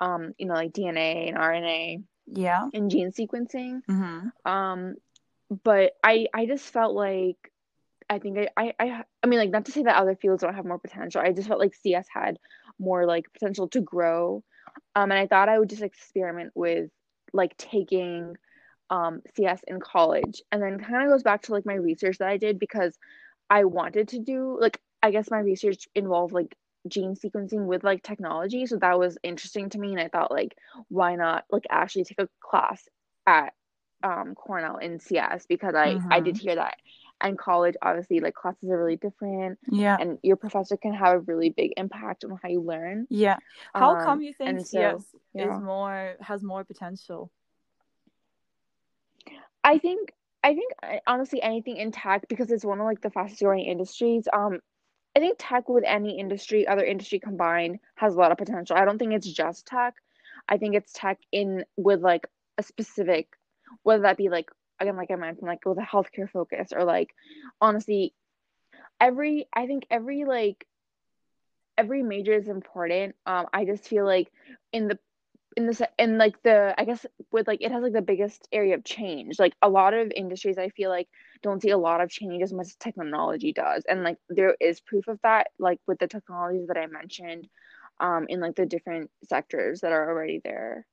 um 0.00 0.34
you 0.36 0.44
know 0.44 0.52
like 0.52 0.72
DNA 0.72 1.28
and 1.28 1.38
RNA 1.38 2.02
yeah 2.26 2.68
and 2.72 2.90
gene 2.90 3.10
sequencing 3.10 3.80
mm-hmm. 3.88 4.50
um 4.50 4.96
but 5.64 5.92
i 6.02 6.26
i 6.34 6.46
just 6.46 6.64
felt 6.64 6.94
like 6.94 7.36
i 8.08 8.18
think 8.18 8.38
I, 8.56 8.72
I 8.78 9.04
i 9.22 9.26
mean 9.26 9.38
like 9.38 9.50
not 9.50 9.66
to 9.66 9.72
say 9.72 9.82
that 9.82 9.96
other 9.96 10.16
fields 10.16 10.42
don't 10.42 10.54
have 10.54 10.64
more 10.64 10.78
potential 10.78 11.20
i 11.20 11.32
just 11.32 11.48
felt 11.48 11.60
like 11.60 11.74
cs 11.74 12.06
had 12.12 12.38
more 12.78 13.06
like 13.06 13.32
potential 13.32 13.68
to 13.68 13.80
grow. 13.80 14.42
Um 14.94 15.10
and 15.10 15.20
i 15.20 15.26
thought 15.26 15.48
i 15.48 15.58
would 15.58 15.70
just 15.70 15.82
experiment 15.82 16.52
with 16.54 16.90
like 17.32 17.56
taking 17.56 18.36
um 18.90 19.22
cs 19.36 19.60
in 19.66 19.80
college. 19.80 20.42
And 20.50 20.62
then 20.62 20.78
kind 20.78 21.04
of 21.04 21.10
goes 21.10 21.22
back 21.22 21.42
to 21.42 21.52
like 21.52 21.66
my 21.66 21.74
research 21.74 22.18
that 22.18 22.28
i 22.28 22.36
did 22.36 22.58
because 22.58 22.96
i 23.48 23.64
wanted 23.64 24.08
to 24.08 24.18
do 24.18 24.58
like 24.60 24.80
i 25.02 25.10
guess 25.10 25.30
my 25.30 25.38
research 25.38 25.88
involved 25.94 26.32
like 26.32 26.54
gene 26.88 27.14
sequencing 27.14 27.66
with 27.66 27.84
like 27.84 28.02
technology. 28.02 28.66
So 28.66 28.76
that 28.78 28.98
was 28.98 29.16
interesting 29.22 29.70
to 29.70 29.78
me. 29.78 29.92
And 29.92 30.00
i 30.00 30.08
thought 30.08 30.30
like 30.30 30.56
why 30.88 31.14
not 31.16 31.44
like 31.50 31.64
actually 31.70 32.04
take 32.04 32.20
a 32.20 32.28
class 32.40 32.82
at 33.26 33.52
um 34.02 34.34
cornell 34.34 34.76
in 34.76 34.98
cs 34.98 35.46
because 35.46 35.74
i 35.74 35.94
mm-hmm. 35.94 36.12
i 36.12 36.20
did 36.20 36.34
mm-hmm. 36.34 36.48
hear 36.48 36.54
that 36.56 36.76
and 37.20 37.38
college 37.38 37.74
obviously 37.82 38.20
like 38.20 38.34
classes 38.34 38.68
are 38.68 38.78
really 38.78 38.96
different 38.96 39.58
yeah 39.70 39.96
and 40.00 40.18
your 40.22 40.36
professor 40.36 40.76
can 40.76 40.92
have 40.92 41.14
a 41.14 41.20
really 41.20 41.50
big 41.50 41.72
impact 41.76 42.24
on 42.24 42.38
how 42.42 42.48
you 42.48 42.60
learn 42.60 43.06
yeah 43.10 43.36
how 43.74 43.96
um, 43.96 44.04
come 44.04 44.22
you 44.22 44.32
think 44.32 44.58
cs 44.60 44.68
so, 44.70 44.98
yeah. 45.34 45.54
is 45.54 45.62
more 45.62 46.14
has 46.20 46.42
more 46.42 46.64
potential 46.64 47.30
i 49.62 49.78
think 49.78 50.12
I 50.42 50.54
think 50.54 50.72
honestly 51.06 51.40
anything 51.40 51.76
in 51.76 51.92
tech 51.92 52.26
because 52.28 52.50
it's 52.50 52.64
one 52.64 52.80
of 52.80 52.84
like 52.84 53.00
the 53.00 53.10
fastest 53.10 53.42
growing 53.42 53.64
industries. 53.64 54.26
Um, 54.32 54.58
I 55.14 55.20
think 55.20 55.36
tech 55.38 55.68
with 55.68 55.84
any 55.86 56.18
industry, 56.18 56.66
other 56.66 56.84
industry 56.84 57.20
combined, 57.20 57.78
has 57.96 58.14
a 58.14 58.18
lot 58.18 58.32
of 58.32 58.38
potential. 58.38 58.76
I 58.76 58.84
don't 58.84 58.98
think 58.98 59.12
it's 59.12 59.30
just 59.30 59.66
tech. 59.66 59.94
I 60.48 60.56
think 60.56 60.74
it's 60.74 60.92
tech 60.92 61.18
in 61.30 61.64
with 61.76 62.00
like 62.00 62.26
a 62.58 62.62
specific, 62.62 63.28
whether 63.82 64.02
that 64.02 64.16
be 64.16 64.28
like 64.28 64.50
again, 64.80 64.96
like 64.96 65.10
I 65.10 65.16
mentioned, 65.16 65.46
like 65.46 65.64
with 65.64 65.78
a 65.78 65.82
healthcare 65.82 66.30
focus 66.30 66.72
or 66.74 66.84
like 66.84 67.10
honestly, 67.60 68.14
every 69.00 69.48
I 69.54 69.66
think 69.66 69.86
every 69.90 70.24
like 70.24 70.66
every 71.78 72.02
major 72.02 72.32
is 72.32 72.48
important. 72.48 73.14
Um, 73.26 73.46
I 73.52 73.64
just 73.64 73.84
feel 73.86 74.04
like 74.04 74.30
in 74.72 74.88
the 74.88 74.98
in 75.56 75.66
the 75.66 75.88
in 75.98 76.18
like 76.18 76.42
the 76.42 76.74
I 76.78 76.84
guess 76.84 77.04
with 77.30 77.46
like 77.46 77.60
it 77.62 77.72
has 77.72 77.82
like 77.82 77.92
the 77.92 78.02
biggest 78.02 78.48
area 78.52 78.74
of 78.74 78.84
change. 78.84 79.38
Like 79.38 79.54
a 79.62 79.68
lot 79.68 79.94
of 79.94 80.12
industries 80.14 80.58
I 80.58 80.70
feel 80.70 80.90
like 80.90 81.08
don't 81.42 81.60
see 81.62 81.70
a 81.70 81.78
lot 81.78 82.00
of 82.00 82.10
change 82.10 82.42
as 82.42 82.52
much 82.52 82.66
as 82.66 82.76
technology 82.76 83.52
does. 83.52 83.84
And 83.88 84.02
like 84.02 84.18
there 84.28 84.56
is 84.60 84.80
proof 84.80 85.08
of 85.08 85.18
that 85.22 85.48
like 85.58 85.80
with 85.86 85.98
the 85.98 86.08
technologies 86.08 86.68
that 86.68 86.76
I 86.78 86.86
mentioned 86.86 87.48
um 88.00 88.26
in 88.28 88.40
like 88.40 88.56
the 88.56 88.66
different 88.66 89.10
sectors 89.28 89.80
that 89.80 89.92
are 89.92 90.10
already 90.10 90.40
there. 90.44 90.86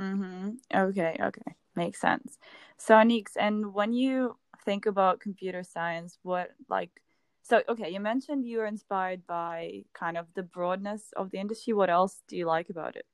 Mm-hmm. 0.00 0.50
Okay, 0.74 1.16
okay. 1.20 1.54
Makes 1.78 2.00
sense. 2.00 2.38
So 2.78 2.94
Anix, 2.94 3.36
and 3.38 3.74
when 3.74 3.92
you 3.92 4.36
think 4.64 4.86
about 4.86 5.20
computer 5.20 5.62
science, 5.64 6.18
what 6.22 6.50
like 6.68 6.90
so 7.42 7.62
okay, 7.68 7.90
you 7.90 8.00
mentioned 8.00 8.46
you 8.46 8.58
were 8.58 8.66
inspired 8.66 9.26
by 9.26 9.84
kind 9.94 10.16
of 10.18 10.26
the 10.34 10.42
broadness 10.42 11.12
of 11.16 11.30
the 11.30 11.38
industry. 11.38 11.74
What 11.74 11.90
else 11.90 12.22
do 12.28 12.36
you 12.36 12.46
like 12.46 12.70
about 12.70 12.96
it? 12.96 13.06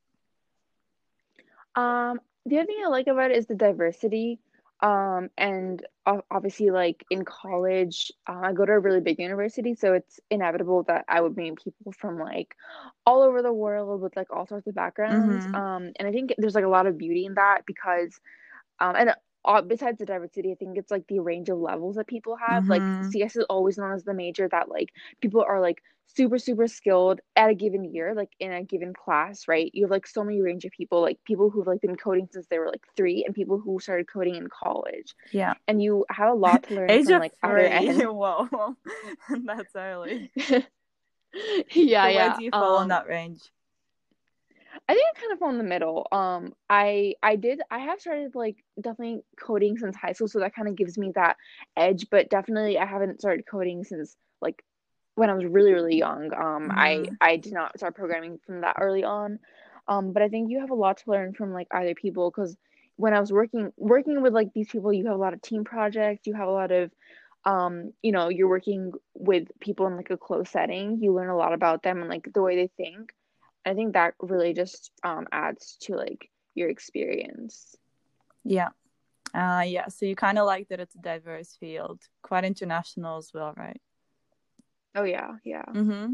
Um, 1.74 2.20
the 2.46 2.58
other 2.58 2.66
thing 2.66 2.82
I 2.84 2.88
like 2.88 3.06
about 3.08 3.30
it 3.30 3.36
is 3.36 3.46
the 3.46 3.54
diversity. 3.54 4.40
Um, 4.80 5.30
and 5.38 5.84
obviously, 6.30 6.70
like 6.70 7.04
in 7.10 7.24
college, 7.24 8.12
uh, 8.28 8.40
I 8.44 8.52
go 8.52 8.66
to 8.66 8.72
a 8.72 8.78
really 8.80 9.00
big 9.00 9.18
university, 9.18 9.74
so 9.74 9.94
it's 9.94 10.20
inevitable 10.30 10.82
that 10.84 11.04
I 11.08 11.20
would 11.20 11.36
meet 11.36 11.56
people 11.62 11.92
from 11.92 12.18
like 12.18 12.54
all 13.06 13.22
over 13.22 13.42
the 13.42 13.52
world 13.52 14.00
with 14.02 14.16
like 14.16 14.32
all 14.32 14.46
sorts 14.46 14.66
of 14.66 14.74
backgrounds. 14.74 15.46
Mhm. 15.46 15.54
Um, 15.54 15.92
and 15.98 16.06
I 16.08 16.12
think 16.12 16.34
there's 16.38 16.54
like 16.54 16.64
a 16.64 16.68
lot 16.68 16.86
of 16.86 16.98
beauty 16.98 17.24
in 17.24 17.34
that 17.34 17.62
because, 17.66 18.20
um, 18.80 18.96
and 18.96 19.14
uh, 19.44 19.62
besides 19.62 19.98
the 19.98 20.06
diversity, 20.06 20.52
I 20.52 20.54
think 20.56 20.78
it's 20.78 20.90
like 20.90 21.06
the 21.08 21.20
range 21.20 21.48
of 21.50 21.58
levels 21.58 21.96
that 21.96 22.06
people 22.06 22.36
have. 22.36 22.68
Like 22.68 22.84
Mhm. 22.84 23.04
CS 23.10 23.36
is 23.36 23.44
always 23.50 23.78
known 23.78 23.92
as 23.92 24.04
the 24.04 24.14
major 24.14 24.48
that 24.48 24.68
like 24.68 24.90
people 25.20 25.42
are 25.42 25.60
like 25.60 25.82
super 26.06 26.38
super 26.38 26.66
skilled 26.68 27.20
at 27.36 27.50
a 27.50 27.54
given 27.54 27.84
year, 27.84 28.14
like 28.14 28.30
in 28.38 28.52
a 28.52 28.62
given 28.62 28.92
class, 28.94 29.48
right? 29.48 29.70
You 29.74 29.84
have 29.84 29.90
like 29.90 30.06
so 30.06 30.24
many 30.24 30.40
range 30.40 30.64
of 30.64 30.72
people, 30.72 31.00
like 31.02 31.18
people 31.24 31.50
who've 31.50 31.66
like 31.66 31.80
been 31.80 31.96
coding 31.96 32.28
since 32.32 32.46
they 32.48 32.58
were 32.58 32.68
like 32.68 32.84
three, 32.96 33.24
and 33.24 33.34
people 33.34 33.58
who 33.58 33.80
started 33.80 34.06
coding 34.08 34.36
in 34.36 34.48
college. 34.48 35.14
Yeah. 35.32 35.54
And 35.68 35.82
you 35.82 36.04
have 36.10 36.30
a 36.30 36.34
lot 36.34 36.62
to 36.64 36.74
learn 36.74 36.90
Age 36.90 37.04
from 37.04 37.18
like 37.18 37.32
other 37.42 37.58
end. 37.58 37.98
Whoa. 38.02 38.76
That's 39.44 39.74
early. 39.76 40.30
yeah, 41.74 42.06
So 42.06 42.08
yeah. 42.08 42.28
where 42.28 42.30
do 42.36 42.44
you 42.44 42.50
fall 42.50 42.76
in 42.78 42.82
Um, 42.84 42.88
that 42.90 43.06
range? 43.08 43.50
I 44.88 44.92
think 44.92 45.04
I 45.16 45.20
kind 45.20 45.32
of 45.32 45.38
fall 45.38 45.50
in 45.50 45.58
the 45.58 45.64
middle. 45.64 46.06
Um, 46.12 46.52
I 46.68 47.14
I 47.22 47.36
did 47.36 47.60
I 47.70 47.78
have 47.80 48.00
started 48.00 48.34
like 48.34 48.56
definitely 48.80 49.22
coding 49.40 49.78
since 49.78 49.96
high 49.96 50.12
school, 50.12 50.28
so 50.28 50.40
that 50.40 50.54
kind 50.54 50.68
of 50.68 50.76
gives 50.76 50.98
me 50.98 51.12
that 51.14 51.36
edge. 51.76 52.06
But 52.10 52.28
definitely, 52.28 52.78
I 52.78 52.84
haven't 52.84 53.20
started 53.20 53.46
coding 53.46 53.84
since 53.84 54.16
like 54.42 54.62
when 55.14 55.30
I 55.30 55.34
was 55.34 55.46
really 55.46 55.72
really 55.72 55.96
young. 55.96 56.34
Um, 56.34 56.70
I 56.74 57.06
Mhm. 57.08 57.16
I 57.20 57.36
did 57.38 57.54
not 57.54 57.76
start 57.78 57.94
programming 57.96 58.38
from 58.46 58.60
that 58.60 58.76
early 58.80 59.04
on. 59.04 59.38
Um, 59.88 60.12
but 60.12 60.22
I 60.22 60.28
think 60.28 60.50
you 60.50 60.60
have 60.60 60.70
a 60.70 60.74
lot 60.74 60.98
to 60.98 61.10
learn 61.10 61.34
from 61.34 61.52
like 61.52 61.68
other 61.74 61.94
people 61.94 62.30
because 62.30 62.56
when 62.96 63.14
I 63.14 63.20
was 63.20 63.32
working 63.32 63.72
working 63.78 64.20
with 64.22 64.34
like 64.34 64.52
these 64.54 64.68
people, 64.70 64.92
you 64.92 65.06
have 65.06 65.14
a 65.16 65.18
lot 65.18 65.34
of 65.34 65.40
team 65.42 65.64
projects. 65.64 66.26
You 66.26 66.34
have 66.34 66.48
a 66.48 66.52
lot 66.52 66.72
of 66.72 66.90
um, 67.46 67.92
you 68.02 68.12
know, 68.12 68.28
you're 68.30 68.48
working 68.48 68.92
with 69.14 69.48
people 69.60 69.86
in 69.86 69.96
like 69.96 70.10
a 70.10 70.16
close 70.18 70.50
setting. 70.50 70.98
You 71.02 71.12
learn 71.14 71.30
a 71.30 71.36
lot 71.36 71.52
about 71.54 71.82
them 71.82 72.00
and 72.00 72.08
like 72.10 72.28
the 72.34 72.42
way 72.42 72.56
they 72.56 72.68
think. 72.76 73.12
I 73.66 73.74
think 73.74 73.94
that 73.94 74.14
really 74.20 74.52
just 74.52 74.90
um 75.02 75.26
adds 75.32 75.76
to 75.82 75.96
like 75.96 76.30
your 76.54 76.68
experience. 76.68 77.76
Yeah. 78.44 78.68
Uh 79.34 79.64
yeah, 79.66 79.88
so 79.88 80.06
you 80.06 80.14
kind 80.16 80.38
of 80.38 80.46
like 80.46 80.68
that 80.68 80.80
it's 80.80 80.94
a 80.94 80.98
diverse 80.98 81.56
field, 81.58 82.00
quite 82.22 82.44
international 82.44 83.18
as 83.18 83.32
well, 83.34 83.52
right? 83.56 83.80
Oh 84.94 85.04
yeah, 85.04 85.32
yeah. 85.44 85.64
Mm-hmm. 85.64 86.12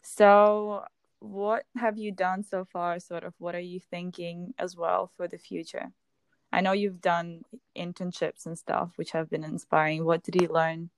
So 0.00 0.84
what 1.20 1.64
have 1.76 1.98
you 1.98 2.12
done 2.12 2.42
so 2.42 2.64
far? 2.64 2.98
Sort 2.98 3.24
of 3.24 3.34
what 3.38 3.54
are 3.54 3.60
you 3.60 3.78
thinking 3.78 4.54
as 4.58 4.76
well 4.76 5.10
for 5.16 5.28
the 5.28 5.38
future? 5.38 5.92
I 6.52 6.60
know 6.60 6.72
you've 6.72 7.00
done 7.00 7.42
internships 7.76 8.46
and 8.46 8.58
stuff, 8.58 8.92
which 8.96 9.12
have 9.12 9.30
been 9.30 9.44
inspiring. 9.44 10.04
What 10.04 10.22
did 10.22 10.40
you 10.40 10.48
learn? 10.48 10.90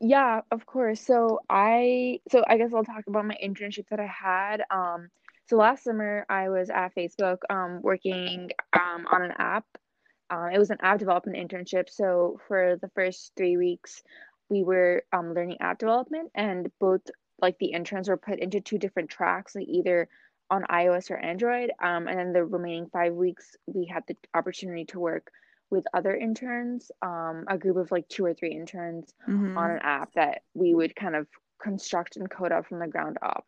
Yeah, 0.00 0.40
of 0.50 0.66
course. 0.66 1.00
So 1.00 1.40
I 1.48 2.20
so 2.30 2.44
I 2.46 2.58
guess 2.58 2.72
I'll 2.74 2.84
talk 2.84 3.04
about 3.06 3.24
my 3.26 3.36
internship 3.42 3.88
that 3.90 4.00
I 4.00 4.06
had. 4.06 4.62
Um 4.70 5.08
so 5.46 5.56
last 5.56 5.84
summer 5.84 6.26
I 6.28 6.48
was 6.48 6.70
at 6.70 6.94
Facebook 6.94 7.38
um 7.48 7.80
working 7.82 8.50
um 8.72 9.06
on 9.10 9.22
an 9.22 9.32
app. 9.38 9.64
Um 10.30 10.50
it 10.52 10.58
was 10.58 10.70
an 10.70 10.78
app 10.82 10.98
development 10.98 11.38
internship. 11.38 11.88
So 11.90 12.40
for 12.48 12.76
the 12.80 12.88
first 12.94 13.32
three 13.36 13.56
weeks 13.56 14.02
we 14.50 14.62
were 14.64 15.04
um 15.12 15.32
learning 15.34 15.58
app 15.60 15.78
development 15.78 16.30
and 16.34 16.70
both 16.80 17.02
like 17.40 17.58
the 17.58 17.72
interns 17.72 18.08
were 18.08 18.16
put 18.16 18.38
into 18.40 18.60
two 18.60 18.78
different 18.78 19.10
tracks, 19.10 19.54
like 19.54 19.68
either 19.68 20.08
on 20.50 20.64
iOS 20.64 21.10
or 21.10 21.16
Android. 21.16 21.70
Um 21.80 22.08
and 22.08 22.18
then 22.18 22.32
the 22.32 22.44
remaining 22.44 22.88
five 22.92 23.14
weeks 23.14 23.56
we 23.66 23.86
had 23.86 24.02
the 24.08 24.16
opportunity 24.34 24.84
to 24.86 25.00
work 25.00 25.30
with 25.70 25.84
other 25.94 26.14
interns, 26.14 26.90
um, 27.02 27.44
a 27.48 27.58
group 27.58 27.76
of 27.76 27.90
like 27.90 28.08
two 28.08 28.24
or 28.24 28.34
three 28.34 28.52
interns 28.52 29.12
on 29.56 29.70
Mm-hmm. 29.70 29.72
an 29.72 29.80
app 29.82 30.12
that 30.14 30.42
we 30.54 30.74
would 30.74 30.94
kind 30.96 31.16
of 31.16 31.26
construct 31.62 32.16
and 32.16 32.30
code 32.30 32.52
up 32.52 32.66
from 32.66 32.78
the 32.78 32.86
ground 32.86 33.18
up. 33.22 33.46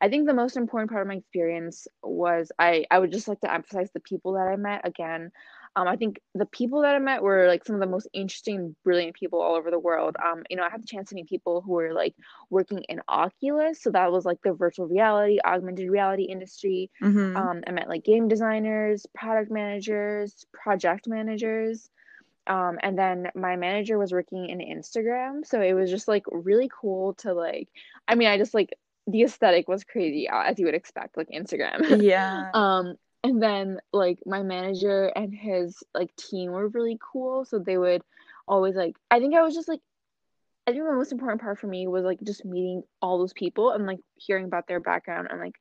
I 0.00 0.08
think 0.08 0.26
the 0.26 0.34
most 0.34 0.56
important 0.56 0.90
part 0.90 1.02
of 1.02 1.08
my 1.08 1.14
experience 1.16 1.86
was 2.02 2.50
I 2.58 2.84
I 2.90 2.98
would 2.98 3.12
just 3.12 3.28
like 3.28 3.40
to 3.40 3.52
emphasize 3.52 3.90
the 3.92 4.00
people 4.00 4.32
that 4.34 4.48
I 4.48 4.56
met 4.56 4.86
again. 4.86 5.30
Um, 5.76 5.88
I 5.88 5.96
think 5.96 6.20
the 6.34 6.46
people 6.46 6.82
that 6.82 6.94
I 6.94 6.98
met 6.98 7.22
were 7.22 7.48
like 7.48 7.64
some 7.64 7.74
of 7.74 7.80
the 7.80 7.86
most 7.86 8.06
interesting, 8.12 8.76
brilliant 8.84 9.14
people 9.14 9.40
all 9.40 9.56
over 9.56 9.70
the 9.70 9.78
world. 9.78 10.16
Um, 10.24 10.44
you 10.48 10.56
know, 10.56 10.62
I 10.62 10.70
had 10.70 10.82
the 10.82 10.86
chance 10.86 11.08
to 11.08 11.16
meet 11.16 11.28
people 11.28 11.62
who 11.62 11.72
were 11.72 11.92
like 11.92 12.14
working 12.48 12.84
in 12.88 13.00
Oculus, 13.08 13.82
so 13.82 13.90
that 13.90 14.12
was 14.12 14.24
like 14.24 14.38
the 14.42 14.52
virtual 14.52 14.86
reality, 14.86 15.38
augmented 15.44 15.90
reality 15.90 16.24
industry. 16.24 16.90
Mm-hmm. 17.02 17.36
Um, 17.36 17.62
I 17.66 17.72
met 17.72 17.88
like 17.88 18.04
game 18.04 18.28
designers, 18.28 19.06
product 19.14 19.50
managers, 19.50 20.46
project 20.52 21.08
managers. 21.08 21.88
Um, 22.46 22.78
and 22.82 22.98
then 22.98 23.30
my 23.34 23.56
manager 23.56 23.98
was 23.98 24.12
working 24.12 24.50
in 24.50 24.58
Instagram, 24.58 25.46
so 25.46 25.62
it 25.62 25.72
was 25.72 25.90
just 25.90 26.08
like 26.08 26.24
really 26.30 26.70
cool 26.80 27.14
to 27.14 27.32
like, 27.32 27.68
I 28.06 28.16
mean, 28.16 28.28
I 28.28 28.36
just 28.36 28.52
like 28.52 28.74
the 29.06 29.22
aesthetic 29.22 29.68
was 29.68 29.84
crazy, 29.84 30.28
uh, 30.28 30.42
as 30.42 30.58
you 30.58 30.66
would 30.66 30.74
expect, 30.74 31.16
like 31.16 31.28
Instagram. 31.28 32.02
Yeah. 32.02 32.50
Um, 32.52 32.96
and 33.24 33.42
then 33.42 33.80
like 33.92 34.18
my 34.26 34.42
manager 34.42 35.06
and 35.06 35.34
his 35.34 35.82
like 35.94 36.14
team 36.16 36.52
were 36.52 36.68
really 36.68 36.98
cool, 37.00 37.44
so 37.46 37.58
they 37.58 37.78
would 37.78 38.02
always 38.46 38.76
like, 38.76 38.96
I 39.10 39.18
think 39.18 39.34
I 39.34 39.42
was 39.42 39.54
just 39.54 39.66
like, 39.66 39.80
I 40.66 40.72
think 40.72 40.84
the 40.84 40.92
most 40.92 41.12
important 41.12 41.40
part 41.40 41.58
for 41.58 41.66
me 41.66 41.86
was 41.88 42.04
like 42.04 42.20
just 42.22 42.44
meeting 42.44 42.82
all 43.02 43.18
those 43.18 43.32
people 43.32 43.70
and 43.70 43.86
like 43.86 44.00
hearing 44.16 44.44
about 44.44 44.68
their 44.68 44.80
background 44.80 45.28
and 45.30 45.40
like 45.40 45.54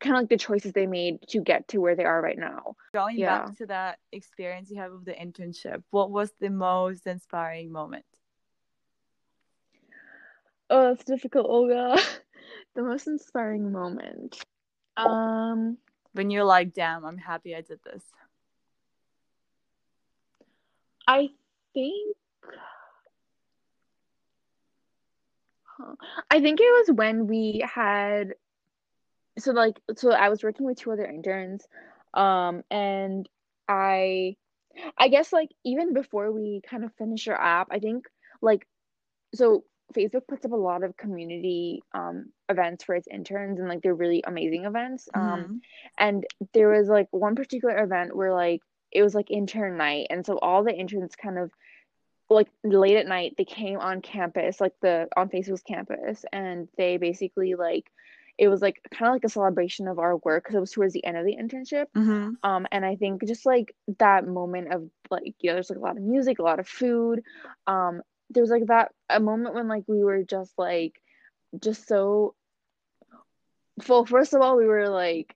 kind 0.00 0.14
of 0.14 0.22
like 0.22 0.28
the 0.28 0.36
choices 0.36 0.72
they 0.72 0.86
made 0.86 1.16
to 1.28 1.40
get 1.40 1.68
to 1.68 1.78
where 1.78 1.96
they 1.96 2.04
are 2.04 2.20
right 2.20 2.38
now. 2.38 2.76
Going 2.92 3.18
Yeah. 3.18 3.46
back 3.46 3.56
to 3.58 3.66
that 3.66 3.98
experience 4.12 4.70
you 4.70 4.78
have 4.78 4.92
of 4.92 5.04
the 5.06 5.12
internship, 5.12 5.82
what 5.90 6.10
was 6.10 6.32
the 6.40 6.50
most 6.50 7.06
inspiring 7.06 7.72
moment? 7.72 8.04
Oh, 10.68 10.92
it's 10.92 11.04
difficult, 11.04 11.46
Olga. 11.48 11.96
The 12.74 12.82
most 12.82 13.06
inspiring 13.06 13.70
moment. 13.70 14.44
Um, 14.96 15.78
When 16.14 16.30
you're 16.30 16.44
like, 16.44 16.72
damn, 16.72 17.04
I'm 17.04 17.18
happy 17.18 17.54
I 17.54 17.60
did 17.60 17.80
this. 17.84 18.02
I 21.06 21.28
think. 21.74 22.16
I 26.30 26.40
think 26.40 26.60
it 26.60 26.64
was 26.64 26.96
when 26.96 27.26
we 27.26 27.62
had 27.64 28.34
so 29.38 29.50
like 29.50 29.80
so 29.96 30.12
I 30.12 30.28
was 30.28 30.42
working 30.42 30.66
with 30.66 30.78
two 30.78 30.92
other 30.92 31.04
interns 31.04 31.66
um 32.14 32.62
and 32.70 33.28
I 33.68 34.36
I 34.96 35.08
guess 35.08 35.32
like 35.32 35.50
even 35.64 35.92
before 35.92 36.30
we 36.32 36.62
kind 36.68 36.84
of 36.84 36.94
finished 36.94 37.28
our 37.28 37.40
app, 37.40 37.68
I 37.70 37.78
think 37.78 38.06
like 38.40 38.66
so 39.34 39.64
Facebook 39.96 40.26
puts 40.28 40.44
up 40.44 40.52
a 40.52 40.56
lot 40.56 40.82
of 40.84 40.96
community 40.96 41.82
um 41.94 42.26
events 42.48 42.84
for 42.84 42.94
its 42.94 43.08
interns 43.08 43.58
and 43.60 43.68
like 43.68 43.82
they're 43.82 43.94
really 43.94 44.22
amazing 44.26 44.64
events. 44.64 45.08
Um 45.14 45.50
Mm-hmm. 45.50 45.56
and 45.98 46.24
there 46.52 46.68
was 46.70 46.88
like 46.88 47.08
one 47.10 47.34
particular 47.34 47.82
event 47.82 48.16
where 48.16 48.32
like 48.34 48.60
it 48.92 49.02
was 49.02 49.14
like 49.14 49.30
intern 49.30 49.76
night 49.76 50.06
and 50.10 50.24
so 50.24 50.38
all 50.38 50.64
the 50.64 50.74
interns 50.74 51.14
kind 51.16 51.38
of 51.38 51.50
like 52.30 52.48
late 52.64 52.96
at 52.96 53.06
night 53.06 53.34
they 53.36 53.44
came 53.44 53.78
on 53.78 54.00
campus 54.00 54.60
like 54.60 54.72
the 54.82 55.08
on 55.16 55.28
Facebook's 55.28 55.62
campus 55.62 56.24
and 56.32 56.68
they 56.76 56.96
basically 56.96 57.54
like 57.54 57.84
it 58.38 58.48
was 58.48 58.60
like 58.62 58.80
kind 58.92 59.08
of 59.08 59.14
like 59.14 59.24
a 59.24 59.28
celebration 59.28 59.86
of 59.88 59.98
our 59.98 60.16
work 60.18 60.42
because 60.44 60.56
it 60.56 60.60
was 60.60 60.72
towards 60.72 60.92
the 60.94 61.04
end 61.04 61.16
of 61.16 61.24
the 61.24 61.36
internship 61.36 61.86
Mm-hmm. 61.96 62.30
um 62.42 62.66
and 62.72 62.84
I 62.84 62.96
think 62.96 63.26
just 63.26 63.46
like 63.46 63.74
that 63.98 64.26
moment 64.26 64.72
of 64.72 64.88
like 65.10 65.34
you 65.40 65.50
know 65.50 65.54
there's 65.54 65.70
like 65.70 65.78
a 65.78 65.82
lot 65.82 65.96
of 65.96 66.02
music 66.02 66.38
a 66.38 66.42
lot 66.42 66.58
of 66.60 66.66
food 66.68 67.20
um 67.66 68.00
there 68.30 68.42
was 68.42 68.50
like 68.50 68.66
that 68.66 68.92
a 69.08 69.20
moment 69.20 69.54
when 69.54 69.68
like 69.68 69.84
we 69.86 70.02
were 70.02 70.22
just 70.22 70.52
like 70.58 71.00
just 71.60 71.86
so 71.86 72.34
well 73.88 74.04
first 74.04 74.34
of 74.34 74.40
all 74.40 74.56
we 74.56 74.66
were 74.66 74.88
like 74.88 75.34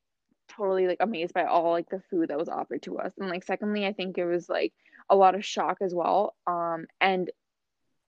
totally 0.56 0.86
like 0.86 0.98
amazed 1.00 1.34
by 1.34 1.44
all 1.44 1.70
like 1.70 1.88
the 1.90 2.02
food 2.10 2.28
that 2.28 2.38
was 2.38 2.48
offered 2.48 2.82
to 2.82 2.98
us 2.98 3.12
and 3.18 3.28
like 3.28 3.44
secondly 3.44 3.86
i 3.86 3.92
think 3.92 4.18
it 4.18 4.24
was 4.24 4.48
like 4.48 4.72
a 5.10 5.16
lot 5.16 5.34
of 5.34 5.44
shock 5.44 5.78
as 5.80 5.94
well 5.94 6.34
um 6.46 6.86
and 7.00 7.30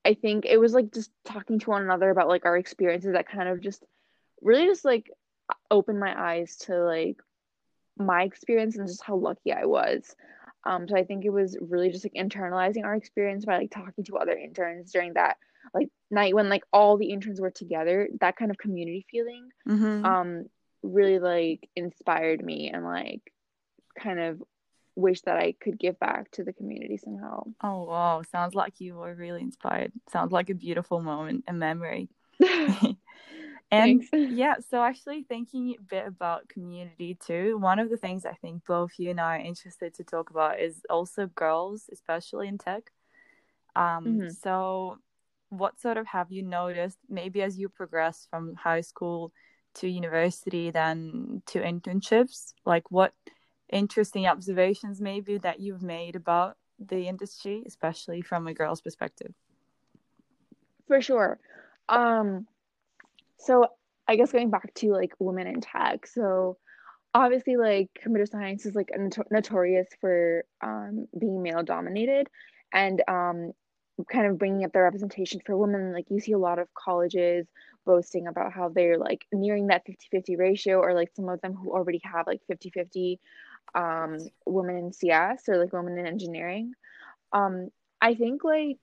i 0.05 0.15
think 0.15 0.45
it 0.47 0.59
was 0.59 0.73
like 0.73 0.93
just 0.93 1.11
talking 1.25 1.59
to 1.59 1.71
one 1.71 1.83
another 1.83 2.11
about 2.11 2.29
like 2.29 2.45
our 2.45 2.57
experiences 2.57 3.13
that 3.13 3.29
kind 3.29 3.49
of 3.49 3.61
just 3.61 3.85
really 4.41 4.67
just 4.67 4.85
like 4.85 5.11
opened 5.71 6.01
my 6.01 6.15
eyes 6.19 6.57
to 6.57 6.75
like 6.85 7.17
my 8.01 8.23
experience 8.23 8.77
and 8.77 8.89
just 8.89 9.03
how 9.03 9.17
lucky 9.17 9.53
I 9.53 9.67
was. 9.67 10.15
Um, 10.65 10.89
so 10.89 10.97
I 10.97 11.05
think 11.05 11.25
it 11.25 11.31
was 11.31 11.57
really 11.61 11.91
just 11.91 12.05
like 12.05 12.15
internalizing 12.15 12.85
our 12.85 12.95
experience 12.95 13.45
by 13.45 13.59
like 13.59 13.71
talking 13.71 14.05
to 14.05 14.17
other 14.19 14.37
interns 14.37 14.93
during 14.93 15.15
that 15.15 15.37
like 15.75 15.89
night 16.11 16.35
when 16.35 16.49
like 16.49 16.65
all 16.73 16.97
the 16.97 17.11
interns 17.11 17.41
were 17.41 17.51
together. 17.51 18.09
That 18.21 18.37
kind 18.37 18.51
of 18.51 18.59
community 18.59 19.07
feeling 19.11 19.49
Mm-hmm. 19.69 20.05
um 20.05 20.47
really 20.83 21.19
like 21.19 21.69
inspired 21.77 22.43
me 22.45 22.71
and 22.73 22.85
like 22.85 23.21
kind 23.99 24.21
of 24.21 24.43
wish 24.97 25.23
that 25.23 25.37
I 25.37 25.53
could 25.61 25.79
give 25.79 25.99
back 25.99 26.31
to 26.33 26.45
the 26.45 26.53
community 26.53 26.97
somehow. 26.99 27.45
Oh 27.63 27.85
wow, 27.85 28.23
sounds 28.31 28.55
like 28.55 28.81
you 28.81 28.97
were 28.97 29.15
really 29.15 29.43
inspired. 29.43 29.93
Sounds 30.13 30.33
like 30.33 30.51
a 30.51 30.55
beautiful 30.55 31.01
moment, 31.01 31.45
a 31.49 31.53
memory. 31.53 32.09
and 33.71 34.01
Thanks. 34.01 34.09
yeah, 34.29 34.57
so 34.69 34.83
actually 34.83 35.23
thinking 35.25 35.75
a 35.79 35.83
bit 35.83 36.07
about 36.07 36.49
community 36.49 37.15
too, 37.15 37.59
one 37.59 37.79
of 37.79 37.91
the 37.91 37.97
things 37.97 38.25
I 38.25 38.35
think 38.35 38.65
both 38.67 38.93
you 38.99 39.11
and 39.11 39.21
I 39.21 39.37
are 39.37 39.41
interested 39.41 39.95
to 39.95 40.05
talk 40.05 40.31
about 40.31 40.61
is 40.61 40.83
also 40.91 41.27
girls, 41.27 41.89
especially 41.93 42.49
in 42.49 42.59
tech. 42.59 42.91
Um, 43.77 44.23
Mhm. 44.23 44.37
so 44.43 44.99
what 45.51 45.81
sort 45.81 45.97
of 45.97 46.07
have 46.09 46.31
you 46.33 46.43
noticed 46.43 46.99
maybe 47.09 47.43
as 47.43 47.59
you 47.59 47.69
progress 47.69 48.27
from 48.31 48.55
high 48.57 48.81
school 48.83 49.33
to 49.75 49.89
university 49.89 50.71
then 50.71 51.43
to 51.47 51.61
internships? 51.61 52.55
Like 52.67 52.91
what 52.91 53.15
interesting 53.73 54.27
observations 54.27 55.01
maybe 55.01 55.39
that 55.39 55.61
you've 55.61 55.83
made 55.83 56.17
about 56.17 56.57
the 56.79 57.07
industry, 57.09 57.63
especially 57.67 58.23
from 58.23 58.47
a 58.47 58.55
girl's 58.55 58.81
perspective? 58.83 59.35
For 60.87 61.01
sure. 61.01 61.39
Um, 61.89 62.47
so 63.41 63.67
I 64.07 64.17
guess 64.17 64.33
going 64.33 64.51
back 64.51 64.73
to 64.75 64.93
like 64.93 65.13
women 65.19 65.47
in 65.47 65.61
tech. 65.61 66.07
So 66.07 66.59
obviously 67.15 67.57
like 67.57 67.89
computer 68.01 68.27
science 68.27 68.67
is 68.67 68.75
like 68.75 68.91
a 68.95 69.11
notorious 69.31 69.89
for 70.01 70.45
um 70.63 71.09
being 71.19 71.43
male 71.43 71.63
dominated 71.63 72.29
and 72.73 73.03
um 73.09 73.53
kind 74.11 74.27
of 74.27 74.39
bringing 74.39 74.65
up 74.65 74.73
the 74.73 74.81
representation 74.81 75.41
for 75.45 75.57
women 75.57 75.93
like 75.93 76.07
you 76.09 76.21
see 76.21 76.33
a 76.33 76.39
lot 76.39 76.59
of 76.59 76.73
colleges 76.75 77.47
boasting 77.85 78.29
about 78.29 78.53
how 78.53 78.69
they're 78.69 78.97
like 78.97 79.27
nearing 79.33 79.67
that 79.67 79.83
50-50 79.87 80.39
ratio 80.39 80.79
or 80.79 80.95
like 80.95 81.11
some 81.15 81.29
of 81.29 81.41
them 81.41 81.55
who 81.55 81.73
already 81.73 82.01
have 82.05 82.27
like 82.27 82.41
50-50 82.51 83.19
um 83.75 84.19
women 84.47 84.77
in 84.77 84.93
CS 84.93 85.49
or 85.49 85.59
like 85.59 85.73
women 85.73 85.99
in 85.99 86.07
engineering 86.07 86.73
um 87.33 87.69
I 88.01 88.15
think 88.15 88.45
like 88.45 88.79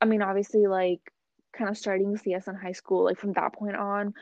I 0.00 0.06
mean 0.06 0.22
obviously 0.22 0.66
like 0.66 1.00
kind 1.56 1.70
of 1.70 1.78
starting 1.78 2.16
CS 2.16 2.48
in 2.48 2.54
high 2.54 2.72
school 2.72 3.04
like 3.04 3.18
from 3.18 3.32
that 3.34 3.54
point 3.54 3.76
on 3.76 4.14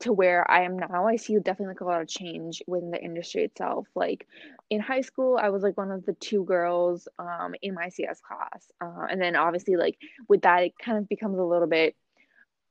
to 0.00 0.12
where 0.12 0.48
I 0.50 0.62
am 0.62 0.78
now, 0.78 1.06
I 1.08 1.16
see 1.16 1.36
definitely 1.38 1.68
like 1.68 1.80
a 1.80 1.84
lot 1.84 2.00
of 2.00 2.08
change 2.08 2.62
within 2.66 2.92
the 2.92 3.02
industry 3.02 3.44
itself. 3.44 3.88
Like 3.96 4.26
in 4.70 4.80
high 4.80 5.00
school, 5.00 5.38
I 5.40 5.50
was 5.50 5.62
like 5.62 5.76
one 5.76 5.90
of 5.90 6.06
the 6.06 6.14
two 6.14 6.44
girls 6.44 7.08
um 7.18 7.54
in 7.62 7.74
my 7.74 7.88
CS 7.88 8.20
class. 8.20 8.70
Uh, 8.80 9.06
and 9.10 9.20
then 9.20 9.36
obviously 9.36 9.76
like 9.76 9.98
with 10.28 10.42
that 10.42 10.64
it 10.64 10.72
kind 10.78 10.98
of 10.98 11.08
becomes 11.08 11.38
a 11.38 11.44
little 11.44 11.68
bit 11.68 11.96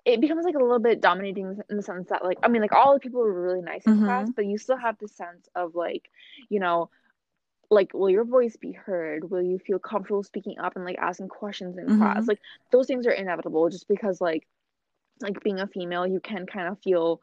it 0.05 0.21
becomes 0.21 0.45
like 0.45 0.55
a 0.55 0.59
little 0.59 0.79
bit 0.79 1.01
dominating 1.01 1.59
in 1.69 1.77
the 1.77 1.83
sense 1.83 2.09
that 2.09 2.23
like 2.23 2.39
I 2.43 2.47
mean 2.47 2.61
like 2.61 2.73
all 2.73 2.93
the 2.93 2.99
people 2.99 3.21
were 3.21 3.41
really 3.43 3.61
nice 3.61 3.87
in 3.87 3.93
Mhm. 3.93 4.05
class, 4.05 4.29
but 4.35 4.45
you 4.45 4.57
still 4.57 4.77
have 4.77 4.97
the 4.99 5.07
sense 5.07 5.47
of 5.55 5.75
like, 5.75 6.09
you 6.49 6.59
know, 6.59 6.89
like 7.71 7.93
will 7.93 8.09
your 8.09 8.25
voice 8.25 8.55
be 8.57 8.71
heard? 8.73 9.29
Will 9.29 9.41
you 9.41 9.59
feel 9.59 9.79
comfortable 9.79 10.23
speaking 10.23 10.59
up 10.59 10.75
and 10.75 10.85
like 10.85 10.97
asking 10.97 11.29
questions 11.29 11.77
in 11.77 11.89
class? 11.89 12.25
Mhm. 12.25 12.27
Like 12.27 12.39
those 12.71 12.87
things 12.87 13.07
are 13.07 13.11
inevitable 13.11 13.69
just 13.69 13.87
because 13.87 14.21
like 14.21 14.47
like 15.21 15.43
being 15.43 15.59
a 15.59 15.67
female, 15.67 16.07
you 16.07 16.19
can 16.19 16.45
kind 16.45 16.67
of 16.69 16.79
feel 16.81 17.21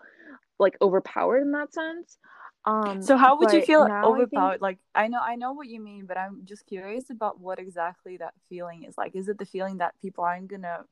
like 0.58 0.76
overpowered 0.82 1.42
in 1.42 1.52
that 1.52 1.72
sense. 1.74 2.18
Um, 2.64 3.00
So 3.02 3.16
how 3.16 3.38
would 3.38 3.52
you 3.52 3.62
feel 3.62 3.86
now 3.86 4.04
I 4.14 4.24
think 4.26 4.32
overpowered? 4.32 4.60
Like 4.60 4.78
I 4.94 5.08
know 5.08 5.20
I 5.20 5.36
know 5.36 5.52
what 5.52 5.68
you 5.68 5.80
mean, 5.80 6.06
but 6.06 6.18
I'm 6.18 6.42
just 6.44 6.66
curious 6.66 7.10
about 7.10 7.40
what 7.40 7.58
exactly 7.58 8.16
that 8.18 8.34
feeling 8.48 8.84
is. 8.84 8.96
Like 8.98 9.14
is 9.14 9.28
it 9.28 9.38
the 9.38 9.46
feeling 9.46 9.78
that 9.78 9.94
people 10.00 10.24
aren't 10.24 10.48
gonna 10.48 10.84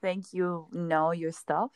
think 0.00 0.32
you 0.32 0.68
know 0.72 1.12
your 1.12 1.32
stuff? 1.32 1.70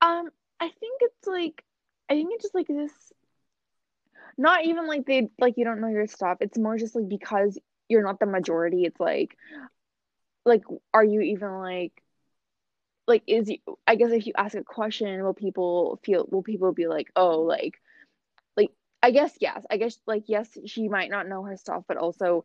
um 0.00 0.30
I 0.60 0.68
think 0.68 1.00
it's 1.02 1.26
like 1.26 1.64
I 2.08 2.14
think 2.14 2.30
it's 2.34 2.42
just 2.44 2.54
like 2.54 2.66
this 2.68 2.92
not 4.38 4.64
even 4.64 4.86
like 4.86 5.06
they 5.06 5.28
like 5.38 5.54
you 5.58 5.64
don't 5.64 5.80
know 5.80 5.88
your 5.88 6.06
stuff. 6.06 6.38
It's 6.40 6.58
more 6.58 6.78
just 6.78 6.94
like 6.94 7.08
because 7.08 7.58
you're 7.88 8.04
not 8.04 8.20
the 8.20 8.26
majority, 8.26 8.84
it's 8.84 9.00
like 9.00 9.36
like 10.46 10.62
are 10.94 11.04
you 11.04 11.20
even 11.20 11.52
like 11.58 11.92
like 13.06 13.22
is 13.26 13.48
you 13.48 13.58
I 13.86 13.96
guess 13.96 14.12
if 14.12 14.26
you 14.26 14.32
ask 14.36 14.54
a 14.54 14.64
question, 14.64 15.22
will 15.24 15.34
people 15.34 16.00
feel 16.04 16.26
will 16.30 16.42
people 16.42 16.72
be 16.72 16.86
like, 16.86 17.10
oh 17.16 17.40
like 17.42 17.80
like 18.56 18.70
I 19.02 19.10
guess 19.10 19.36
yes. 19.40 19.64
I 19.70 19.76
guess 19.76 19.98
like 20.06 20.24
yes, 20.26 20.48
she 20.66 20.88
might 20.88 21.10
not 21.10 21.28
know 21.28 21.42
her 21.44 21.56
stuff, 21.56 21.84
but 21.88 21.96
also 21.96 22.44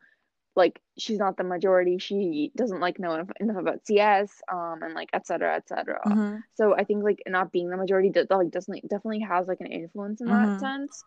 like 0.55 0.79
she's 0.97 1.17
not 1.19 1.37
the 1.37 1.43
majority. 1.43 1.97
She 1.97 2.51
doesn't 2.55 2.79
like 2.79 2.99
know 2.99 3.13
enough, 3.15 3.29
enough 3.39 3.57
about 3.57 3.85
CS, 3.85 4.41
um, 4.51 4.79
and 4.83 4.93
like 4.93 5.09
etc 5.13 5.25
cetera, 5.47 5.55
et 5.55 5.67
cetera. 5.67 6.01
Mm-hmm. 6.05 6.37
So 6.55 6.75
I 6.75 6.83
think 6.83 7.03
like 7.03 7.23
not 7.27 7.51
being 7.51 7.69
the 7.69 7.77
majority 7.77 8.09
does 8.09 8.27
like 8.29 8.51
definitely 8.51 8.81
definitely 8.81 9.21
has 9.21 9.47
like 9.47 9.61
an 9.61 9.67
influence 9.67 10.21
in 10.21 10.27
that 10.27 10.47
Mhm. 10.47 10.59
sense. 10.59 11.03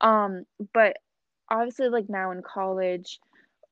Um, 0.00 0.44
but 0.72 0.96
obviously 1.50 1.88
like 1.88 2.08
now 2.08 2.30
in 2.30 2.42
college, 2.42 3.20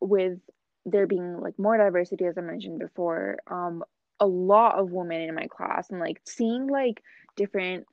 with 0.01 0.39
there 0.87 1.07
being 1.07 1.41
like 1.41 1.59
more 1.59 1.77
diversity 1.77 2.27
as 2.27 2.37
I 2.37 2.43
mentioned 2.43 2.79
before, 2.79 3.39
um, 3.51 3.85
a 4.21 4.27
lot 4.27 4.79
of 4.79 4.93
women 4.93 5.23
in 5.23 5.35
my 5.35 5.47
class 5.47 5.91
and 5.91 6.01
like 6.01 6.21
seeing 6.25 6.69
like 6.69 7.03
different 7.37 7.87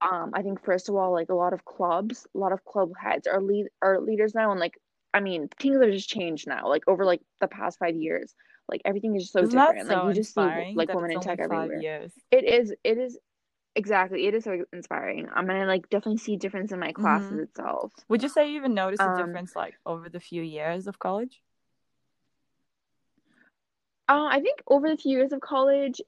um 0.00 0.32
I 0.34 0.42
think 0.42 0.64
first 0.64 0.88
of 0.88 0.96
all 0.96 1.12
like 1.12 1.28
a 1.30 1.34
lot 1.34 1.52
of 1.52 1.64
clubs, 1.64 2.26
a 2.34 2.38
lot 2.38 2.52
of 2.52 2.64
club 2.64 2.90
heads 3.00 3.26
are 3.26 3.40
lead 3.40 3.68
are 3.80 4.00
leaders 4.00 4.34
now 4.34 4.50
and 4.50 4.60
like 4.60 4.74
I 5.14 5.20
mean 5.20 5.48
things 5.60 5.80
have 5.80 5.92
just 5.92 6.08
changed 6.08 6.48
now 6.48 6.68
like 6.68 6.82
over 6.88 7.04
like 7.04 7.20
the 7.40 7.48
past 7.48 7.78
five 7.78 7.94
years. 7.94 8.34
Like 8.68 8.82
everything 8.84 9.16
is 9.16 9.24
just 9.24 9.32
so 9.32 9.40
Isn't 9.40 9.58
different. 9.58 9.88
Like 9.88 10.08
you 10.08 10.14
just 10.14 10.34
see 10.34 10.74
like 10.74 10.94
women 10.94 11.12
in 11.12 11.20
tech 11.20 11.38
everywhere. 11.40 11.80
years? 11.80 12.12
it 12.30 12.44
is 12.44 12.74
it 12.82 12.98
is 12.98 13.18
exactly 13.74 14.26
it 14.26 14.34
is 14.34 14.44
so 14.44 14.64
inspiring 14.72 15.28
I'm 15.34 15.46
gonna 15.46 15.66
like 15.66 15.88
definitely 15.88 16.18
see 16.18 16.36
difference 16.36 16.72
in 16.72 16.78
my 16.80 16.92
classes 16.92 17.38
Mhm. 17.38 17.48
itself 17.48 17.92
Would 18.08 18.22
you 18.22 18.28
say 18.28 18.50
you 18.50 18.56
even 18.56 18.74
noticed 18.74 19.06
a 19.06 19.10
um 19.10 19.10
difference 19.10 19.56
like 19.56 19.78
over 19.86 20.08
the 20.08 20.20
few 20.20 20.42
years 20.42 20.86
of 20.86 20.98
college? 20.98 21.42
uh, 24.08 24.26
I 24.30 24.40
think 24.40 24.62
over 24.66 24.88
the 24.88 24.96
few 24.96 25.16
years 25.18 25.32
of 25.32 25.40
college 25.40 26.00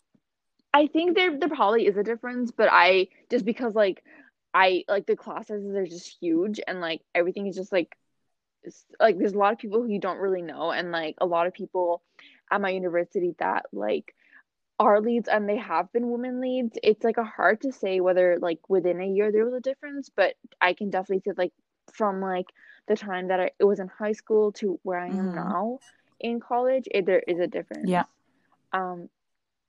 I 0.74 0.86
think 0.88 1.16
there 1.16 1.38
there 1.38 1.48
probably 1.48 1.86
is 1.86 1.96
a 1.96 2.02
difference 2.02 2.50
but 2.50 2.68
I 2.70 3.08
just 3.30 3.44
because 3.44 3.74
like 3.74 4.04
I 4.54 4.84
like 4.88 5.06
the 5.06 5.16
class 5.16 5.48
sizes 5.48 5.74
are 5.74 5.86
just 5.86 6.16
huge 6.20 6.60
and 6.66 6.80
like 6.80 7.02
everything 7.14 7.46
is 7.46 7.56
just 7.56 7.72
like 7.72 7.96
like 9.00 9.18
there's 9.18 9.32
a 9.34 9.38
lot 9.38 9.52
of 9.52 9.58
people 9.58 9.82
who 9.82 9.88
you 9.88 10.00
don't 10.00 10.18
really 10.18 10.42
know 10.42 10.70
and 10.72 10.90
like 10.90 11.16
a 11.18 11.26
lot 11.26 11.46
of 11.46 11.52
people 11.52 12.02
at 12.50 12.60
my 12.60 12.70
university 12.70 13.34
that 13.38 13.66
like 13.72 14.14
are 14.78 15.00
leads 15.00 15.28
and 15.28 15.48
they 15.48 15.56
have 15.56 15.92
been 15.92 16.10
women 16.10 16.40
leads 16.40 16.76
it's 16.82 17.04
like 17.04 17.16
a 17.16 17.24
hard 17.24 17.60
to 17.60 17.72
say 17.72 18.00
whether 18.00 18.38
like 18.40 18.58
within 18.68 19.00
a 19.00 19.06
year 19.06 19.30
there 19.30 19.44
was 19.44 19.54
a 19.54 19.60
difference 19.60 20.10
but 20.16 20.34
i 20.60 20.72
can 20.72 20.90
definitely 20.90 21.22
say 21.24 21.32
like 21.36 21.52
from 21.92 22.20
like 22.20 22.46
the 22.88 22.96
time 22.96 23.28
that 23.28 23.40
I, 23.40 23.50
it 23.58 23.64
was 23.64 23.80
in 23.80 23.88
high 23.88 24.12
school 24.12 24.52
to 24.54 24.78
where 24.82 24.98
i 24.98 25.08
am 25.08 25.32
Mhm. 25.32 25.34
now 25.34 25.80
in 26.20 26.40
college 26.40 26.84
it, 26.90 27.06
there 27.06 27.22
is 27.26 27.38
a 27.38 27.46
difference 27.46 27.90
Yeah. 27.90 28.04
um 28.72 29.08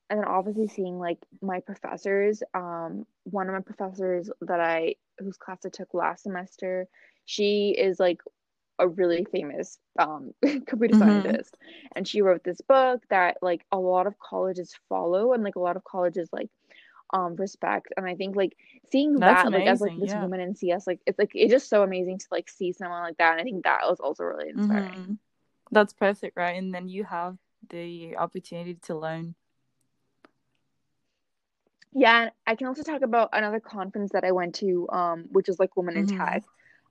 and 0.10 0.20
then 0.20 0.28
obviously 0.28 0.68
seeing 0.68 1.00
like 1.00 1.18
my 1.42 1.60
professors 1.62 2.44
um 2.54 3.06
one 3.24 3.48
of 3.48 3.54
my 3.56 3.62
professors 3.62 4.30
that 4.42 4.60
i 4.60 4.96
whose 5.20 5.38
class 5.38 5.60
i 5.66 5.70
took 5.70 5.94
last 5.94 6.24
semester 6.24 6.88
she 7.26 7.76
is 7.78 8.00
like 8.00 8.20
a 8.80 8.88
really 8.88 9.26
famous 9.32 9.78
um 10.00 10.34
computer 10.66 10.94
Mhm. 10.94 10.96
scientist 10.96 11.58
and 11.96 12.08
she 12.08 12.22
wrote 12.22 12.44
this 12.44 12.62
book 12.62 13.02
that 13.10 13.38
like 13.42 13.66
a 13.72 13.78
lot 13.80 14.08
of 14.08 14.18
colleges 14.20 14.76
follow 14.90 15.34
and 15.34 15.44
like 15.44 15.56
a 15.56 15.60
lot 15.60 15.76
of 15.78 15.84
colleges 15.84 16.30
like 16.32 16.50
um 17.14 17.36
respect 17.36 17.94
and 17.98 18.06
i 18.06 18.16
think 18.16 18.36
like 18.36 18.56
seeing 18.92 19.20
That's 19.20 19.44
that 19.44 19.52
like 19.54 19.68
as 19.68 19.82
like 19.82 19.96
this 19.96 20.12
Yeah. 20.12 20.22
woman 20.22 20.40
in 20.40 20.56
cs 20.56 20.88
like 20.88 21.00
it's 21.06 21.20
like 21.20 21.32
it's 21.34 21.52
just 21.52 21.70
so 21.70 21.84
amazing 21.84 22.18
to 22.20 22.26
like 22.32 22.50
see 22.50 22.72
someone 22.74 23.02
like 23.04 23.18
that 23.18 23.32
and 23.34 23.42
i 23.42 23.44
think 23.44 23.64
that 23.64 23.82
was 23.88 24.00
also 24.00 24.24
really 24.24 24.50
inspiring 24.50 25.06
Mhm. 25.06 25.18
That's 25.72 25.94
perfect, 25.94 26.38
right? 26.38 26.58
And 26.58 26.74
then 26.74 26.88
you 26.88 27.04
have 27.06 27.38
the 27.70 28.16
opportunity 28.18 28.76
to 28.76 28.96
learn. 28.98 29.36
Yeah, 31.94 32.24
and 32.24 32.32
I 32.46 32.56
can 32.56 32.68
also 32.68 32.84
talk 32.84 33.02
about 33.02 33.30
another 33.34 33.60
conference 33.60 34.12
that 34.12 34.24
I 34.26 34.32
went 34.32 34.56
to, 34.56 34.88
um, 34.90 35.26
which 35.32 35.50
is 35.50 35.60
like 35.60 35.76
Women 35.78 35.98
in 35.98 36.06
Mhm. 36.06 36.18
Tech. 36.18 36.44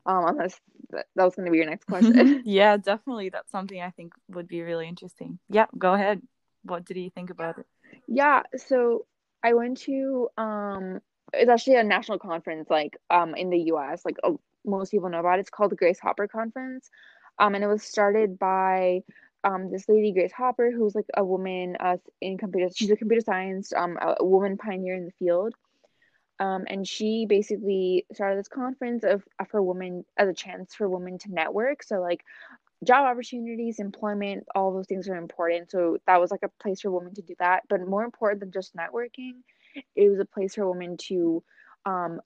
Um, 0.07 0.25
unless 0.29 0.59
that, 0.91 1.07
that 1.17 1.25
was 1.25 1.35
going 1.35 1.47
to 1.47 1.53
be 1.53 1.59
your 1.59 1.67
next 1.67 1.85
question. 1.89 2.43
yeah, 2.47 2.77
definitely. 2.77 3.31
That's 3.31 3.51
something 3.51 3.81
I 3.81 3.91
think 3.91 4.15
would 4.29 4.49
be 4.49 4.63
really 4.63 4.89
interesting. 4.89 5.39
Yeah, 5.49 5.67
go 5.77 5.95
ahead. 5.95 6.23
What 6.63 6.85
did 6.85 6.97
you 6.97 7.11
think 7.11 7.31
about 7.31 7.59
it? 7.59 7.67
Yeah, 8.09 8.43
so 8.57 9.07
I 9.43 9.53
went 9.55 9.79
to 9.83 10.29
um, 10.39 11.01
it's 11.33 11.51
actually 11.51 11.77
a 11.77 11.85
national 11.85 12.19
conference 12.19 12.69
like 12.71 12.97
um 13.11 13.35
in 13.35 13.51
the 13.51 13.59
U.S. 13.73 14.03
Like 14.05 14.17
uh, 14.25 14.33
most 14.65 14.91
people 14.91 15.09
know 15.09 15.21
about 15.21 15.39
it. 15.39 15.43
It's 15.43 15.51
called 15.51 15.71
the 15.71 15.77
Grace 15.77 15.99
Hopper 16.01 16.27
Conference, 16.27 16.89
um, 17.39 17.55
and 17.55 17.63
it 17.63 17.67
was 17.67 17.83
started 17.83 18.39
by 18.39 19.01
um 19.45 19.71
this 19.71 19.89
lady 19.89 20.13
Grace 20.13 20.33
Hopper, 20.33 20.71
who's 20.71 20.95
like 20.95 21.07
a 21.17 21.25
woman 21.25 21.77
uh 21.79 21.97
in 22.21 22.39
computer. 22.39 22.71
She's 22.75 22.91
a 22.91 22.97
computer 22.97 23.23
science 23.23 23.73
um 23.77 23.99
a 24.01 24.25
woman 24.25 24.57
pioneer 24.57 24.95
in 24.95 25.05
the 25.05 25.13
field. 25.19 25.55
Um, 26.41 26.65
and 26.67 26.87
she 26.87 27.27
basically 27.29 28.07
started 28.13 28.39
this 28.39 28.49
conference 28.49 29.05
of, 29.05 29.23
of 29.39 29.49
for 29.49 29.63
women 29.63 30.05
as 30.17 30.29
a 30.29 30.35
chance 30.35 30.75
for 30.75 30.89
women 30.89 31.19
to 31.19 31.33
network. 31.33 31.83
So 31.83 32.01
like 32.01 32.25
job 32.85 33.07
opportunities, 33.07 33.79
employment, 33.79 34.45
all 34.55 34.73
those 34.73 34.87
things 34.87 35.09
are 35.09 35.17
important. 35.17 35.71
So 35.71 35.99
that 36.07 36.21
was 36.21 36.31
like 36.31 36.43
a 36.43 36.63
place 36.63 36.81
for 36.81 36.91
women 36.91 37.15
to 37.15 37.23
do 37.23 37.35
that. 37.39 37.63
But 37.69 37.87
more 37.87 38.05
important 38.05 38.41
than 38.41 38.53
just 38.53 38.77
networking, 38.77 39.43
it 39.97 40.11
was 40.11 40.21
a 40.21 40.25
place 40.25 40.55
for 40.55 40.69
women 40.71 40.97
to 41.09 41.43
um 41.87 42.21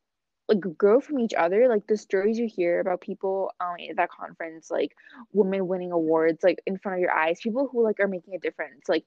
like 0.48 0.60
grow 0.78 1.00
from 1.00 1.18
each 1.20 1.34
other. 1.34 1.68
Like 1.68 1.86
the 1.86 1.96
stories 1.98 2.38
you 2.38 2.48
hear 2.48 2.80
about 2.80 3.02
people 3.02 3.52
um 3.60 3.76
at 3.88 3.96
that 3.96 4.10
conference, 4.10 4.70
like 4.70 4.96
women 5.32 5.66
winning 5.68 5.92
awards 5.92 6.42
like 6.42 6.60
in 6.66 6.78
front 6.78 6.96
of 6.96 7.02
your 7.02 7.12
eyes, 7.12 7.40
people 7.40 7.68
who 7.70 7.84
like 7.84 8.00
are 8.00 8.08
making 8.08 8.34
a 8.34 8.38
difference. 8.38 8.88
Like 8.88 9.04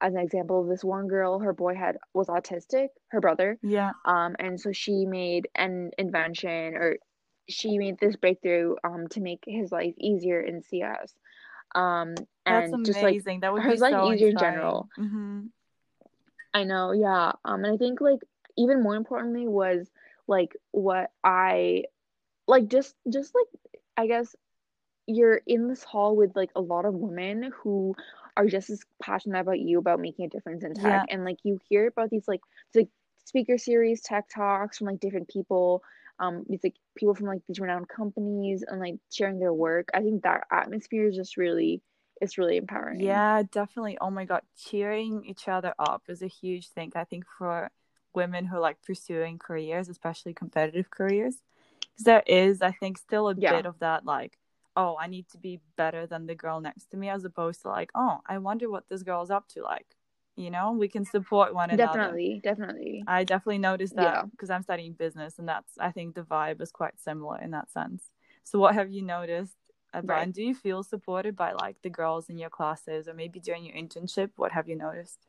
as 0.00 0.14
an 0.14 0.20
example, 0.20 0.62
of 0.62 0.68
this 0.68 0.84
one 0.84 1.08
girl, 1.08 1.38
her 1.40 1.52
boy 1.52 1.74
had 1.74 1.98
was 2.14 2.28
autistic, 2.28 2.88
her 3.08 3.20
brother. 3.20 3.58
Yeah. 3.62 3.92
Um, 4.04 4.36
and 4.38 4.60
so 4.60 4.72
she 4.72 5.04
made 5.06 5.48
an 5.54 5.90
invention 5.98 6.74
or 6.74 6.96
she 7.48 7.78
made 7.78 7.98
this 7.98 8.16
breakthrough 8.16 8.76
um 8.84 9.08
to 9.08 9.20
make 9.20 9.42
his 9.46 9.72
life 9.72 9.94
easier 9.98 10.40
in 10.40 10.62
CS. 10.62 11.14
Um, 11.74 12.14
and 12.46 12.72
That's 12.72 12.86
just 12.86 13.02
amazing. 13.02 13.34
like 13.34 13.40
that 13.42 13.52
would 13.52 13.62
her 13.62 13.76
life 13.76 13.92
so 13.92 14.12
easier 14.12 14.28
in 14.28 14.38
general. 14.38 14.88
hmm 14.96 15.40
I 16.52 16.64
know, 16.64 16.92
yeah. 16.92 17.32
Um, 17.44 17.64
and 17.64 17.74
I 17.74 17.76
think 17.76 18.00
like 18.00 18.20
even 18.56 18.82
more 18.82 18.96
importantly 18.96 19.46
was 19.46 19.88
like 20.26 20.56
what 20.72 21.10
I 21.22 21.84
like 22.48 22.68
just 22.68 22.94
just 23.08 23.34
like 23.34 23.46
I 23.96 24.06
guess 24.06 24.34
you're 25.06 25.40
in 25.46 25.68
this 25.68 25.82
hall 25.84 26.16
with 26.16 26.34
like 26.36 26.50
a 26.56 26.60
lot 26.60 26.84
of 26.84 26.94
women 26.94 27.52
who 27.62 27.94
are 28.40 28.46
just 28.48 28.70
as 28.70 28.82
passionate 29.02 29.40
about 29.40 29.60
you 29.60 29.78
about 29.78 30.00
making 30.00 30.24
a 30.24 30.28
difference 30.28 30.64
in 30.64 30.74
tech 30.74 31.02
Yeah. 31.02 31.06
and 31.08 31.24
like 31.24 31.38
you 31.44 31.58
hear 31.68 31.86
about 31.88 32.10
these 32.10 32.26
like 32.28 32.40
like 32.74 32.88
speaker 33.24 33.58
series 33.58 34.00
tech 34.02 34.28
talks 34.28 34.78
from 34.78 34.88
like 34.88 35.00
different 35.00 35.28
people 35.28 35.82
um 36.18 36.44
it's 36.48 36.64
like 36.64 36.74
people 36.96 37.14
from 37.14 37.26
like 37.26 37.42
these 37.46 37.60
renowned 37.60 37.88
companies 37.88 38.64
and 38.66 38.80
like 38.80 38.96
sharing 39.12 39.38
their 39.38 39.52
work 39.54 39.88
i 39.94 40.00
think 40.00 40.22
that 40.22 40.44
atmosphere 40.50 41.08
is 41.08 41.16
just 41.16 41.36
really 41.36 41.82
it's 42.20 42.38
really 42.38 42.56
empowering 42.56 42.98
Yeah, 42.98 43.42
definitely. 43.50 43.98
Oh 44.00 44.10
my 44.10 44.24
God, 44.24 44.42
cheering 44.56 45.24
each 45.24 45.48
other 45.48 45.74
up 45.78 46.04
is 46.08 46.22
a 46.22 46.26
huge 46.26 46.68
thing. 46.68 46.92
I 46.96 47.04
think 47.04 47.24
for 47.38 47.70
women 48.14 48.46
who 48.46 48.56
are 48.56 48.60
like 48.60 48.82
pursuing 48.82 49.38
careers, 49.38 49.88
especially 49.88 50.34
competitive 50.34 50.90
careers, 50.90 51.36
because 51.92 52.04
there 52.04 52.22
is, 52.26 52.62
I 52.62 52.72
think, 52.72 52.98
still 52.98 53.28
a 53.28 53.34
Yeah. 53.36 53.50
bit 53.52 53.66
of 53.66 53.78
that 53.80 54.04
like, 54.04 54.38
oh, 54.80 54.96
I 54.98 55.06
need 55.08 55.28
to 55.30 55.38
be 55.38 55.60
better 55.76 56.06
than 56.06 56.26
the 56.26 56.34
girl 56.34 56.60
next 56.60 56.86
to 56.90 56.96
me, 56.96 57.08
as 57.10 57.24
opposed 57.24 57.62
to 57.62 57.68
like, 57.68 57.90
oh, 57.94 58.18
I 58.26 58.38
wonder 58.38 58.70
what 58.70 58.88
this 58.88 59.02
girl's 59.02 59.30
up 59.30 59.46
to. 59.48 59.62
Like, 59.62 59.86
you 60.36 60.50
know, 60.50 60.72
we 60.72 60.88
can 60.88 61.04
support 61.04 61.54
one 61.54 61.70
another. 61.70 61.98
definitely 61.98 62.40
definitely 62.42 63.04
I 63.06 63.24
definitely 63.24 63.58
noticed 63.58 63.96
that 63.96 64.30
because 64.30 64.50
I'm 64.50 64.62
studying 64.62 64.94
business, 64.94 65.38
and 65.38 65.48
that's 65.48 65.72
I 65.78 65.90
think 65.90 66.14
the 66.14 66.22
vibe 66.22 66.60
is 66.62 66.70
quite 66.72 66.98
similar 66.98 67.38
in 67.40 67.50
that 67.50 67.70
sense. 67.70 68.04
So, 68.44 68.58
what 68.58 68.74
have 68.74 68.90
you 68.90 69.02
noticed 69.02 69.58
about? 69.92 70.14
Right. 70.14 70.22
And 70.24 70.34
do 70.34 70.42
you 70.42 70.54
feel 70.54 70.82
supported 70.82 71.36
by 71.36 71.52
like 71.52 71.76
the 71.82 71.90
girls 71.90 72.30
in 72.30 72.38
your 72.38 72.50
classes, 72.50 73.06
or 73.08 73.14
maybe 73.14 73.38
during 73.40 73.64
your 73.64 73.76
internship? 73.76 74.30
What 74.36 74.52
have 74.52 74.68
you 74.68 74.76
noticed? 74.76 75.26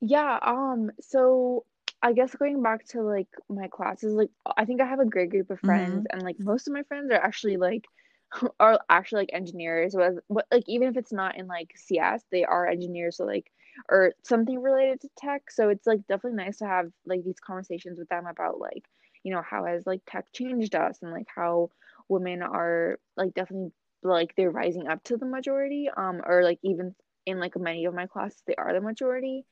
Yeah, 0.00 0.38
um, 0.42 0.90
so 1.00 1.64
I 2.04 2.12
guess 2.12 2.36
going 2.36 2.62
back 2.62 2.86
to 2.88 3.02
like 3.02 3.28
my 3.50 3.68
classes, 3.68 4.14
like 4.14 4.30
I 4.58 4.66
think 4.66 4.82
I 4.82 4.86
have 4.86 5.00
a 5.00 5.06
great 5.06 5.30
group 5.30 5.50
of 5.50 5.60
friends 5.60 6.06
and 6.12 6.22
like 6.22 6.36
most 6.38 6.68
of 6.68 6.74
my 6.74 6.84
friends 6.84 7.10
are 7.12 7.14
actually 7.14 7.56
like 7.58 7.86
are 8.60 8.80
actually 8.90 9.22
like 9.22 9.30
engineers 9.34 9.94
was 9.96 10.18
what 10.28 10.46
like 10.52 10.64
even 10.68 10.88
if 10.88 10.98
it's 10.98 11.12
not 11.12 11.36
in 11.38 11.48
like 11.48 11.72
CS, 11.76 12.24
they 12.30 12.44
are 12.44 12.68
engineers 12.68 13.18
so 13.18 13.24
like 13.26 13.50
or 13.90 14.12
something 14.24 14.60
related 14.62 15.00
to 15.02 15.08
tech. 15.18 15.50
So 15.50 15.70
it's 15.70 15.86
like 15.86 16.06
definitely 16.08 16.44
nice 16.44 16.58
to 16.58 16.66
have 16.66 16.92
like 17.06 17.24
these 17.24 17.40
conversations 17.40 17.98
with 17.98 18.08
them 18.10 18.26
about 18.26 18.60
like, 18.60 18.84
you 19.24 19.34
know, 19.34 19.42
how 19.42 19.64
has 19.66 19.86
like 19.86 20.02
tech 20.06 20.26
changed 20.32 20.76
us 20.76 20.98
and 21.02 21.12
like 21.12 21.28
how 21.34 21.70
women 22.08 22.42
are 22.42 22.98
like 23.16 23.34
definitely 23.34 23.72
like 24.02 24.34
they're 24.36 24.50
rising 24.50 24.88
up 24.88 25.02
to 25.04 25.16
the 25.16 25.26
majority, 25.26 25.88
um, 25.96 26.22
or 26.26 26.44
like 26.44 26.60
even 26.62 26.94
in 27.26 27.40
like 27.40 27.58
many 27.58 27.86
of 27.86 27.94
my 27.94 28.06
classes 28.06 28.42
they 28.46 28.54
are 28.56 28.74
the 28.74 28.80
majority 28.82 29.46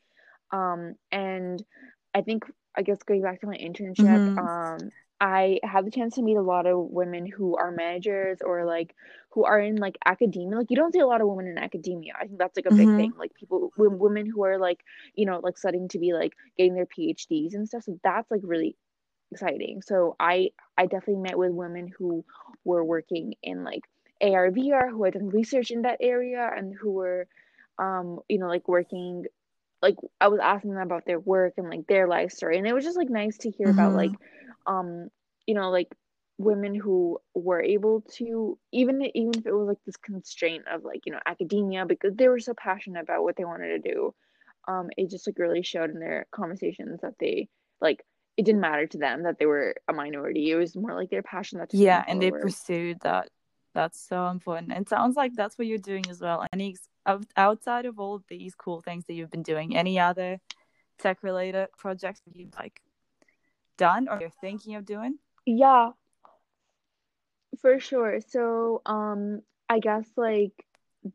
um, 0.52 0.94
and 1.10 1.62
I 2.14 2.22
think, 2.22 2.44
I 2.76 2.82
guess 2.82 3.02
going 3.02 3.22
back 3.22 3.40
to 3.40 3.46
my 3.46 3.56
internship, 3.56 4.22
Mhm. 4.28 4.36
um, 4.36 4.92
I 5.20 5.60
had 5.62 5.86
the 5.86 5.90
chance 5.90 6.16
to 6.16 6.22
meet 6.22 6.36
a 6.36 6.42
lot 6.42 6.66
of 6.66 6.78
women 6.90 7.26
who 7.26 7.56
are 7.56 7.70
managers 7.70 8.38
or 8.44 8.64
like 8.66 8.94
who 9.30 9.44
are 9.44 9.60
in 9.60 9.76
like 9.76 9.96
academia. 10.04 10.56
Like 10.58 10.70
you 10.70 10.76
don't 10.76 10.92
see 10.92 10.98
a 11.00 11.06
lot 11.06 11.20
of 11.20 11.28
women 11.28 11.46
in 11.46 11.58
academia. 11.58 12.14
I 12.20 12.26
think 12.26 12.38
that's 12.38 12.56
like 12.56 12.66
a 12.66 12.72
big 12.72 12.92
Mhm. 12.92 12.96
thing. 12.96 13.14
Like 13.16 13.32
people, 13.34 13.70
w- 13.76 13.96
women 13.96 14.26
who 14.26 14.44
are 14.44 14.58
like, 14.58 14.80
you 15.14 15.26
know, 15.26 15.40
like 15.42 15.58
studying 15.58 15.88
to 15.90 15.98
be 15.98 16.12
like 16.12 16.32
getting 16.58 16.74
their 16.74 16.86
PhDs 16.86 17.54
and 17.54 17.68
stuff. 17.68 17.84
So 17.84 17.98
that's 18.02 18.30
like 18.30 18.40
really 18.44 18.76
exciting. 19.32 19.82
So 19.82 20.16
I 20.20 20.50
I 20.76 20.86
definitely 20.86 21.22
met 21.22 21.38
with 21.38 21.52
women 21.52 21.88
who 21.98 22.24
were 22.64 22.84
working 22.84 23.34
in 23.42 23.64
like 23.64 23.82
ARVR 24.22 24.90
who 24.90 25.04
had 25.04 25.14
done 25.14 25.28
research 25.30 25.70
in 25.70 25.82
that 25.82 25.98
area 26.00 26.50
and 26.56 26.74
who 26.74 26.92
were 26.92 27.26
um, 27.78 28.20
you 28.28 28.38
know, 28.38 28.48
like 28.48 28.68
working 28.68 29.24
like 29.82 29.96
I 30.20 30.28
was 30.28 30.40
asking 30.42 30.72
them 30.72 30.82
about 30.82 31.04
their 31.04 31.20
work 31.20 31.54
and 31.56 31.68
like 31.68 31.86
their 31.86 32.08
life 32.08 32.30
story 32.30 32.56
and 32.58 32.66
it 32.66 32.72
was 32.72 32.84
just 32.84 32.96
like 32.96 33.10
nice 33.10 33.36
to 33.38 33.50
hear 33.50 33.68
about 33.70 33.94
like 33.94 34.12
um 34.66 35.08
you 35.46 35.54
know 35.54 35.70
like 35.70 35.88
women 36.38 36.74
who 36.74 37.18
were 37.34 37.62
able 37.62 38.02
to 38.16 38.58
even 38.72 39.02
even 39.14 39.32
if 39.36 39.46
it 39.46 39.52
was 39.52 39.68
like 39.68 39.78
this 39.84 39.96
constraint 39.96 40.64
of 40.72 40.84
like 40.84 41.02
you 41.04 41.12
know 41.12 41.20
academia 41.26 41.84
because 41.84 42.14
they 42.14 42.28
were 42.28 42.38
so 42.40 42.54
passionate 42.54 43.02
about 43.02 43.22
what 43.22 43.36
they 43.36 43.44
wanted 43.44 43.82
to 43.82 43.92
do 43.92 44.14
um 44.68 44.88
it 44.96 45.10
just 45.10 45.26
like 45.26 45.38
really 45.38 45.62
showed 45.62 45.90
in 45.90 46.00
their 46.00 46.26
conversations 46.30 47.00
that 47.02 47.14
they 47.18 47.48
like 47.80 48.04
it 48.36 48.44
didn't 48.44 48.60
matter 48.60 48.86
to 48.86 48.98
them 48.98 49.24
that 49.24 49.38
they 49.38 49.46
were 49.46 49.74
a 49.88 49.92
minority 49.92 50.50
it 50.50 50.56
was 50.56 50.74
more 50.74 50.94
like 50.94 51.10
their 51.10 51.22
passion 51.22 51.58
that 51.58 51.72
Yeah, 51.74 52.04
and 52.08 52.20
they 52.22 52.30
pursued 52.30 53.00
that. 53.00 53.28
That's 53.74 54.00
so 54.00 54.28
important. 54.28 54.72
It 54.72 54.88
sounds 54.88 55.16
like 55.16 55.32
that's 55.34 55.56
what 55.58 55.66
you're 55.66 55.78
doing 55.78 56.04
as 56.10 56.20
well. 56.20 56.46
Any 56.52 56.76
outside 57.36 57.86
of 57.86 57.98
all 57.98 58.14
of 58.14 58.24
these 58.28 58.54
cool 58.54 58.80
things 58.80 59.04
that 59.06 59.14
you've 59.14 59.30
been 59.30 59.42
doing, 59.42 59.76
any 59.76 59.98
other 59.98 60.40
tech 60.98 61.22
related 61.22 61.68
projects 61.78 62.20
that 62.26 62.36
you've 62.36 62.54
like 62.54 62.80
done 63.78 64.08
or 64.08 64.20
you're 64.20 64.30
thinking 64.30 64.74
of 64.76 64.84
doing? 64.84 65.18
yeah 65.46 65.90
For 67.60 67.78
sure. 67.80 68.20
So, 68.20 68.82
um, 68.86 69.42
I 69.68 69.78
guess 69.78 70.06
like 70.16 70.52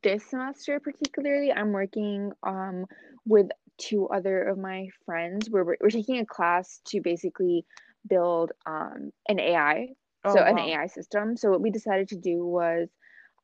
this 0.03 0.29
semester 0.29 0.79
particularly, 0.79 1.51
I'm 1.51 1.71
working 1.71 2.31
um 2.43 2.85
with 3.25 3.47
two 3.77 4.07
other 4.09 4.43
of 4.43 4.57
my 4.57 4.87
friends. 5.05 5.49
We're 5.49 5.65
we're 5.81 5.89
taking 5.89 6.19
a 6.19 6.25
class 6.25 6.81
to 6.87 7.01
basically 7.01 7.65
build 8.07 8.51
um 8.65 9.11
an 9.27 9.39
AI, 9.39 9.89
so 10.27 10.39
Oh 10.39 10.43
an. 10.43 10.57
AI 10.59 10.87
system. 10.87 11.37
So 11.37 11.49
what 11.49 11.61
we 11.61 11.71
decided 11.71 12.09
to 12.09 12.17
do 12.17 12.45
was, 12.45 12.89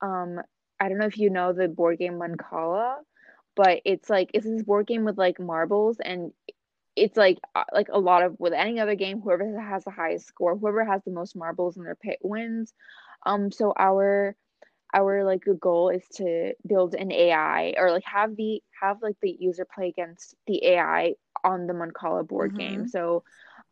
um, 0.01 0.39
I 0.83 0.89
don't 0.89 0.99
know 0.99 1.07
if 1.07 1.17
you 1.17 1.29
know 1.29 1.53
the 1.53 1.69
board 1.69 1.99
game 1.99 2.19
Mancala, 2.19 2.97
but 3.55 3.81
it's 3.85 4.09
like 4.09 4.31
it's 4.33 4.45
this 4.45 4.63
board 4.63 4.87
game 4.87 5.05
with 5.05 5.17
like 5.17 5.39
marbles 5.39 5.99
and 6.03 6.31
it's 6.95 7.17
like 7.17 7.39
like 7.73 7.87
a 7.91 7.99
lot 7.99 8.23
of 8.23 8.35
with 8.39 8.53
any 8.53 8.79
other 8.79 8.95
game 8.95 9.21
whoever 9.21 9.59
has 9.59 9.83
the 9.85 9.91
highest 9.91 10.27
score 10.27 10.57
whoever 10.57 10.85
has 10.85 11.01
the 11.05 11.11
most 11.11 11.35
marbles 11.35 11.77
in 11.77 11.83
their 11.83 11.95
pit 11.95 12.19
wins 12.21 12.73
um 13.25 13.51
so 13.51 13.73
our 13.79 14.35
our 14.93 15.23
like 15.25 15.43
goal 15.59 15.89
is 15.89 16.07
to 16.15 16.53
build 16.67 16.95
an 16.95 17.11
AI 17.11 17.73
or 17.77 17.91
like 17.91 18.03
have 18.05 18.35
the 18.35 18.61
have 18.81 18.97
like 19.01 19.15
the 19.21 19.35
user 19.39 19.65
play 19.65 19.89
against 19.89 20.35
the 20.47 20.65
AI 20.65 21.13
on 21.43 21.67
the 21.67 21.73
Mancala 21.73 22.27
board 22.27 22.53
game 22.55 22.85
Mhm. 22.85 22.87
so 22.87 23.23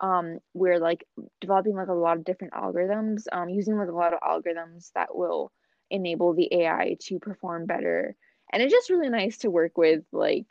um 0.01 0.39
we're 0.53 0.79
like 0.79 1.05
developing 1.41 1.75
like 1.75 1.87
a 1.87 1.93
lot 1.93 2.17
of 2.17 2.25
different 2.25 2.53
algorithms 2.53 3.23
um 3.31 3.49
using 3.49 3.77
like 3.77 3.89
a 3.89 3.93
lot 3.93 4.13
of 4.13 4.19
algorithms 4.21 4.91
that 4.95 5.15
will 5.15 5.51
enable 5.91 6.33
the 6.33 6.49
AI 6.53 6.97
to 7.01 7.19
perform 7.19 7.67
better 7.67 8.15
and 8.53 8.63
it's 8.63 8.73
just 8.73 8.89
really 8.89 9.09
nice 9.09 9.39
to 9.39 9.51
work 9.51 9.77
with 9.77 10.03
like 10.13 10.47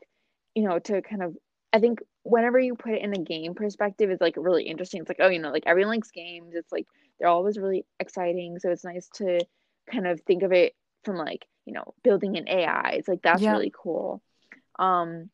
you 0.54 0.64
know 0.64 0.78
to 0.78 1.02
kind 1.02 1.22
of 1.22 1.36
I 1.72 1.80
think 1.80 2.00
whenever 2.24 2.58
you 2.58 2.74
put 2.74 2.94
it 2.94 3.02
in 3.02 3.14
a 3.14 3.18
game 3.18 3.54
perspective, 3.54 4.10
it's 4.10 4.20
like 4.20 4.34
really 4.36 4.64
interesting. 4.64 5.00
It's 5.00 5.08
like, 5.08 5.20
oh, 5.20 5.28
you 5.28 5.38
know, 5.38 5.52
like 5.52 5.64
everyone 5.66 5.94
likes 5.96 6.10
games. 6.10 6.54
It's 6.54 6.72
like 6.72 6.86
they're 7.18 7.28
always 7.28 7.58
really 7.58 7.86
exciting. 8.00 8.58
So 8.58 8.70
it's 8.70 8.84
nice 8.84 9.08
to 9.14 9.44
kind 9.90 10.06
of 10.06 10.20
think 10.22 10.42
of 10.42 10.52
it 10.52 10.74
from 11.04 11.16
like, 11.16 11.46
you 11.64 11.74
know, 11.74 11.94
building 12.02 12.36
an 12.36 12.48
AI. 12.48 12.90
It's 12.98 13.08
like 13.08 13.22
that's 13.22 13.42
Yeah. 13.42 13.50
really 13.50 13.72
cool. 13.74 14.20
Um, 14.78 15.30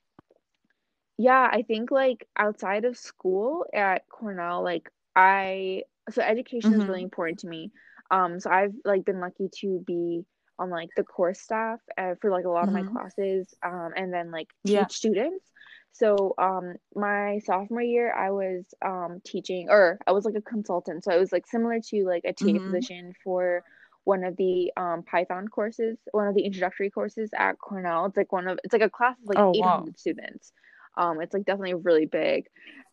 yeah, 1.18 1.48
I 1.50 1.62
think 1.62 1.90
like 1.90 2.26
outside 2.36 2.84
of 2.84 2.96
school 2.98 3.64
at 3.72 4.08
Cornell, 4.08 4.62
like 4.62 4.90
I 5.14 5.84
so 6.10 6.22
education 6.22 6.76
is 6.76 6.86
really 6.86 7.02
Mhm. 7.02 7.02
important 7.02 7.40
to 7.40 7.48
me. 7.48 7.72
Um, 8.10 8.40
so 8.40 8.50
I've 8.50 8.74
like 8.84 9.04
been 9.04 9.20
lucky 9.20 9.48
to 9.60 9.80
be 9.86 10.24
on 10.58 10.70
like 10.70 10.90
the 10.96 11.04
course 11.04 11.40
staff 11.40 11.80
uh, 11.98 12.14
for 12.20 12.30
like 12.30 12.44
a 12.44 12.50
lot 12.50 12.68
of 12.68 12.72
my 12.74 12.82
Mhm. 12.82 12.84
classes, 12.84 13.52
um, 13.64 13.90
and 13.96 14.12
then 14.12 14.30
like 14.30 14.48
Yeah. 14.64 14.88
teach 14.88 14.92
students. 14.92 15.44
So 15.92 16.34
um, 16.38 16.74
my 16.94 17.40
sophomore 17.44 17.82
year, 17.82 18.12
I 18.14 18.30
was 18.30 18.64
um 18.84 19.20
teaching, 19.24 19.68
or 19.70 19.98
I 20.06 20.12
was 20.12 20.24
like 20.24 20.34
a 20.36 20.42
consultant. 20.42 21.04
So 21.04 21.12
it 21.12 21.18
was 21.20 21.32
like 21.32 21.46
similar 21.46 21.80
to 21.90 22.04
like 22.06 22.24
a 22.24 22.32
TA 22.32 22.58
Mhm. 22.58 22.60
position 22.60 23.12
for 23.24 23.62
one 24.04 24.24
of 24.24 24.36
the 24.36 24.72
um 24.76 25.02
Python 25.02 25.48
courses, 25.48 25.98
one 26.12 26.28
of 26.28 26.34
the 26.34 26.44
introductory 26.44 26.90
courses 26.90 27.30
at 27.36 27.58
Cornell. 27.58 28.06
It's 28.06 28.16
like 28.16 28.32
one 28.32 28.48
of 28.48 28.58
it's 28.64 28.72
like 28.72 28.82
a 28.82 28.90
class 28.90 29.16
of 29.22 29.28
like 29.28 29.42
Oh 29.42 29.52
wow. 29.52 29.86
800 29.86 29.98
students 29.98 30.52
Um, 30.96 31.20
it's 31.20 31.34
like 31.34 31.44
definitely 31.44 31.74
really 31.74 32.06
big, 32.06 32.46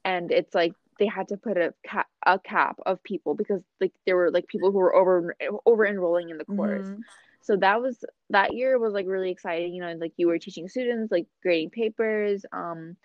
and 0.05 0.31
it's 0.31 0.53
like 0.55 0.73
they 1.03 1.07
had 1.07 1.27
to 1.27 1.37
put 1.37 1.57
a 1.57 1.73
cap 1.85 2.07
a 2.25 2.39
cap 2.39 2.77
of 2.85 3.03
people 3.03 3.35
because 3.35 3.61
like 3.81 3.91
there 4.05 4.15
were 4.15 4.31
like 4.31 4.47
people 4.47 4.71
who 4.71 4.77
were 4.77 4.95
over 4.95 5.35
over 5.65 5.85
enrolling 5.85 6.29
in 6.29 6.37
the 6.37 6.45
course. 6.45 6.87
Mm-hmm. 6.87 7.01
So 7.41 7.57
that 7.57 7.81
was 7.81 8.05
that 8.29 8.53
year 8.53 8.79
was 8.79 8.93
like 8.93 9.05
really 9.05 9.31
exciting. 9.31 9.73
You 9.73 9.81
know, 9.81 9.93
like 9.99 10.13
you 10.15 10.27
were 10.27 10.39
teaching 10.39 10.69
students 10.69 11.11
like 11.11 11.27
grading 11.41 11.71
papers. 11.71 12.45
Um, 12.53 12.95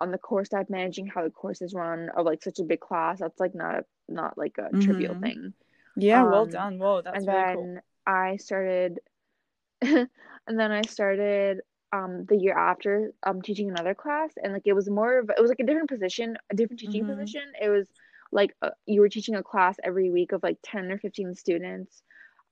on 0.00 0.12
the 0.12 0.18
course 0.18 0.50
side, 0.50 0.70
managing 0.70 1.08
how 1.08 1.24
the 1.24 1.30
course 1.30 1.60
is 1.60 1.74
run 1.74 2.08
of 2.16 2.24
like 2.24 2.40
such 2.40 2.60
a 2.60 2.62
big 2.62 2.78
class. 2.78 3.18
That's 3.18 3.40
like 3.40 3.56
not 3.56 3.74
a 3.74 3.84
not 4.08 4.38
like 4.38 4.54
a 4.58 4.62
mm-hmm. 4.62 4.80
trivial 4.82 5.18
thing. 5.18 5.54
Yeah, 5.96 6.22
um, 6.22 6.30
well 6.30 6.46
done. 6.46 6.78
Whoa, 6.78 7.02
that's 7.02 7.16
and 7.18 7.26
really 7.26 7.40
then 7.40 7.56
cool. 7.56 7.78
I 8.06 8.36
started, 8.36 9.00
and 9.82 10.08
then 10.46 10.70
I 10.70 10.82
started 10.82 11.62
um 11.92 12.26
the 12.28 12.36
year 12.36 12.56
after 12.56 13.12
um 13.24 13.42
teaching 13.42 13.70
another 13.70 13.94
class, 13.94 14.30
and 14.42 14.52
like 14.52 14.66
it 14.66 14.74
was 14.74 14.88
more 14.88 15.18
of 15.18 15.30
it 15.30 15.40
was 15.40 15.48
like 15.50 15.60
a 15.60 15.64
different 15.66 15.88
position, 15.88 16.36
a 16.52 16.56
different 16.56 16.80
teaching 16.80 17.04
mm-hmm. 17.04 17.18
position. 17.18 17.42
It 17.60 17.68
was 17.68 17.88
like 18.32 18.54
uh, 18.62 18.70
you 18.86 19.00
were 19.00 19.08
teaching 19.08 19.36
a 19.36 19.42
class 19.42 19.76
every 19.82 20.10
week 20.10 20.32
of 20.32 20.42
like 20.42 20.58
ten 20.62 20.90
or 20.90 20.98
fifteen 20.98 21.34
students, 21.34 22.02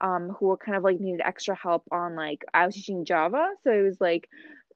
um 0.00 0.30
who 0.38 0.46
were 0.46 0.56
kind 0.56 0.76
of 0.76 0.84
like 0.84 1.00
needed 1.00 1.20
extra 1.24 1.54
help 1.54 1.84
on 1.90 2.16
like 2.16 2.44
I 2.54 2.66
was 2.66 2.74
teaching 2.74 3.04
Java, 3.04 3.48
so 3.64 3.70
it 3.70 3.82
was 3.82 4.00
like 4.00 4.28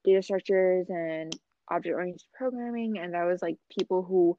data 0.03 0.21
structures 0.21 0.87
and 0.89 1.35
object 1.69 1.95
oriented 1.95 2.27
programming, 2.33 2.97
and 2.99 3.13
that 3.13 3.25
was 3.25 3.41
like 3.41 3.57
people 3.75 4.03
who 4.03 4.37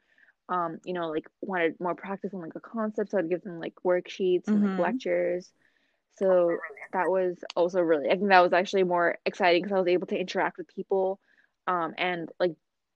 um, 0.49 0.79
you 0.85 0.93
know, 0.93 1.09
like 1.09 1.27
wanted 1.41 1.75
more 1.81 1.95
practice 1.95 2.35
on 2.35 2.41
like 2.41 2.55
a 2.55 2.61
concept. 2.61 3.11
So 3.11 3.19
I'd 3.19 3.31
give 3.31 3.43
them 3.43 3.59
like 3.59 3.75
worksheets 3.85 4.49
and 4.49 4.59
mm-hmm. 4.59 4.79
like 4.79 4.93
lectures. 4.93 5.51
So 6.19 6.57
that 6.93 7.09
was 7.09 7.37
also 7.57 7.81
really, 7.81 8.09
I 8.09 8.17
think 8.17 8.29
that 8.29 8.41
was 8.41 8.53
actually 8.53 8.85
more 8.85 9.19
exciting 9.25 9.63
because 9.63 9.75
I 9.75 9.79
was 9.79 9.89
able 9.89 10.07
to 10.09 10.19
interact 10.19 10.59
with 10.59 10.69
people 10.75 11.19
um, 11.67 11.95
and 11.97 12.31
like 12.39 12.53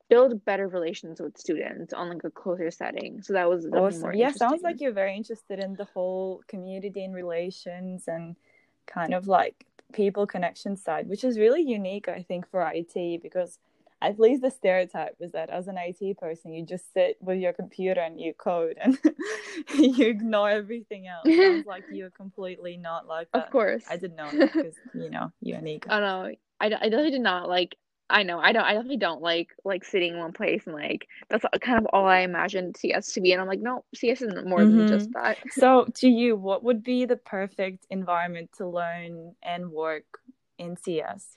build 0.08 0.44
better 0.44 0.68
relations 0.68 1.20
with 1.20 1.36
students 1.36 1.92
on 1.92 2.10
like 2.10 2.24
a 2.24 2.30
closer 2.30 2.70
setting. 2.70 3.22
So 3.22 3.32
that 3.32 3.48
was 3.48 3.66
awesome. 3.66 4.14
yeah, 4.14 4.32
sounds 4.32 4.62
like 4.62 4.80
you're 4.80 4.92
very 4.92 5.16
interested 5.16 5.58
in 5.58 5.74
the 5.74 5.86
whole 5.86 6.42
community 6.46 7.04
and 7.04 7.14
relations 7.14 8.04
and 8.06 8.36
kind 8.86 9.14
of 9.14 9.26
like 9.26 9.66
people 9.92 10.26
connection 10.26 10.76
side, 10.76 11.08
which 11.08 11.24
is 11.24 11.38
really 11.38 11.62
unique, 11.62 12.08
I 12.08 12.22
think, 12.22 12.48
for 12.50 12.70
IT 12.72 13.22
because 13.22 13.58
at 14.02 14.20
least 14.20 14.42
the 14.42 14.50
stereotype 14.50 15.16
is 15.20 15.32
that 15.32 15.48
as 15.48 15.68
an 15.68 15.76
IT 15.78 16.18
person, 16.18 16.52
you 16.52 16.64
just 16.64 16.92
sit 16.92 17.16
with 17.20 17.38
your 17.38 17.52
computer 17.52 18.00
and 18.00 18.20
you 18.20 18.34
code 18.34 18.76
and 18.80 18.98
you 19.74 20.06
ignore 20.06 20.50
everything 20.50 21.06
else. 21.06 21.26
Sounds 21.26 21.66
like 21.66 21.84
you're 21.90 22.10
completely 22.10 22.76
not 22.76 23.06
like 23.06 23.28
that. 23.32 23.46
Of 23.46 23.50
course. 23.50 23.84
I 23.88 23.96
didn't 23.96 24.16
know 24.16 24.30
that 24.30 24.52
because, 24.52 24.74
you 24.94 25.10
know, 25.10 25.32
you're 25.40 25.58
an 25.58 25.66
ego. 25.66 25.88
Oh, 25.90 26.00
no. 26.00 26.34
I, 26.60 26.66
I 26.66 26.68
definitely 26.68 27.10
did 27.10 27.20
not 27.20 27.48
like 27.48 27.76
I 28.08 28.22
know 28.22 28.38
I 28.38 28.52
don't 28.52 28.64
I 28.64 28.72
definitely 28.72 28.98
don't 28.98 29.20
like 29.20 29.48
like 29.64 29.84
sitting 29.84 30.14
in 30.14 30.18
one 30.18 30.32
place 30.32 30.62
and 30.66 30.74
like 30.74 31.08
that's 31.28 31.44
kind 31.60 31.78
of 31.78 31.86
all 31.92 32.06
I 32.06 32.20
imagined 32.20 32.76
CS 32.76 33.12
to 33.14 33.20
be 33.20 33.32
and 33.32 33.42
I'm 33.42 33.48
like 33.48 33.60
no 33.60 33.84
CS 33.94 34.22
isn't 34.22 34.46
more 34.46 34.60
mm-hmm. 34.60 34.78
than 34.78 34.88
just 34.88 35.12
that. 35.12 35.38
So 35.50 35.86
to 35.96 36.08
you, 36.08 36.36
what 36.36 36.62
would 36.62 36.82
be 36.82 37.04
the 37.04 37.16
perfect 37.16 37.86
environment 37.90 38.50
to 38.58 38.66
learn 38.66 39.34
and 39.42 39.70
work 39.70 40.04
in 40.56 40.76
CS? 40.76 41.36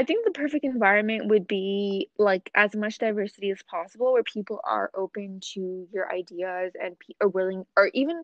I 0.00 0.04
think 0.04 0.24
the 0.24 0.30
perfect 0.32 0.64
environment 0.64 1.28
would 1.28 1.46
be 1.46 2.08
like 2.18 2.50
as 2.54 2.74
much 2.74 2.98
diversity 2.98 3.50
as 3.50 3.62
possible 3.64 4.12
where 4.14 4.22
people 4.22 4.60
are 4.64 4.90
open 4.94 5.40
to 5.54 5.86
your 5.92 6.10
ideas 6.10 6.72
and 6.82 6.98
pe- 6.98 7.14
are 7.20 7.28
willing 7.28 7.66
or 7.76 7.90
even 7.94 8.22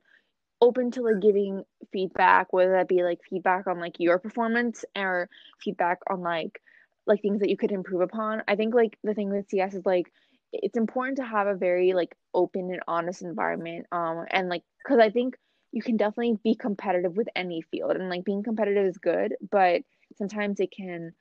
open 0.61 0.91
to 0.93 1.03
like 1.03 1.21
giving 1.21 1.65
feedback 1.93 2.53
whether 2.53 2.73
that 2.73 2.89
be 2.89 3.03
like 3.03 3.21
feedback 3.29 3.67
on 3.67 3.81
like 3.81 3.97
your 4.01 4.19
performance 4.19 4.85
or 4.97 5.29
feedback 5.63 5.99
on 6.11 6.23
like 6.23 6.63
like 7.07 7.23
things 7.23 7.41
that 7.41 7.51
you 7.51 7.57
could 7.57 7.73
improve 7.73 8.01
upon. 8.03 8.43
I 8.49 8.57
think 8.57 8.75
like 8.75 8.99
the 9.05 9.15
thing 9.15 9.31
with 9.31 9.49
CS 9.51 9.75
is 9.75 9.87
like 9.87 10.13
it's 10.53 10.79
important 10.79 11.19
to 11.19 11.25
have 11.27 11.47
a 11.47 11.55
very 11.55 11.93
like 11.95 12.17
open 12.35 12.71
and 12.71 12.83
honest 12.89 13.23
environment 13.23 13.87
um 13.93 14.25
and 14.31 14.49
like 14.49 14.63
cuz 14.87 14.99
I 15.01 15.11
think 15.11 15.37
you 15.73 15.83
can 15.83 15.97
definitely 15.99 16.39
be 16.45 16.55
competitive 16.55 17.17
with 17.17 17.29
any 17.37 17.63
field 17.63 17.93
and 17.97 18.09
like 18.09 18.25
being 18.25 18.43
competitive 18.43 18.87
is 18.87 18.99
good, 18.99 19.35
but 19.51 19.83
sometimes 20.17 20.61
it 20.61 20.71
can 20.73 21.13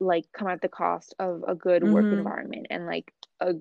like 0.00 0.24
come 0.32 0.48
at 0.48 0.60
the 0.60 0.68
cost 0.68 1.14
of 1.18 1.44
a 1.46 1.54
good 1.54 1.84
work 1.84 2.04
mm-hmm. 2.04 2.18
environment 2.18 2.66
and 2.70 2.86
like 2.86 3.12
a 3.40 3.54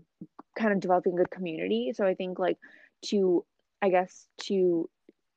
kind 0.57 0.73
of 0.73 0.79
developing 0.79 1.13
a 1.13 1.17
good 1.17 1.29
community 1.29 1.91
so 1.95 2.05
i 2.05 2.13
think 2.13 2.39
like 2.39 2.57
to 3.03 3.45
i 3.81 3.89
guess 3.89 4.27
to 4.39 4.89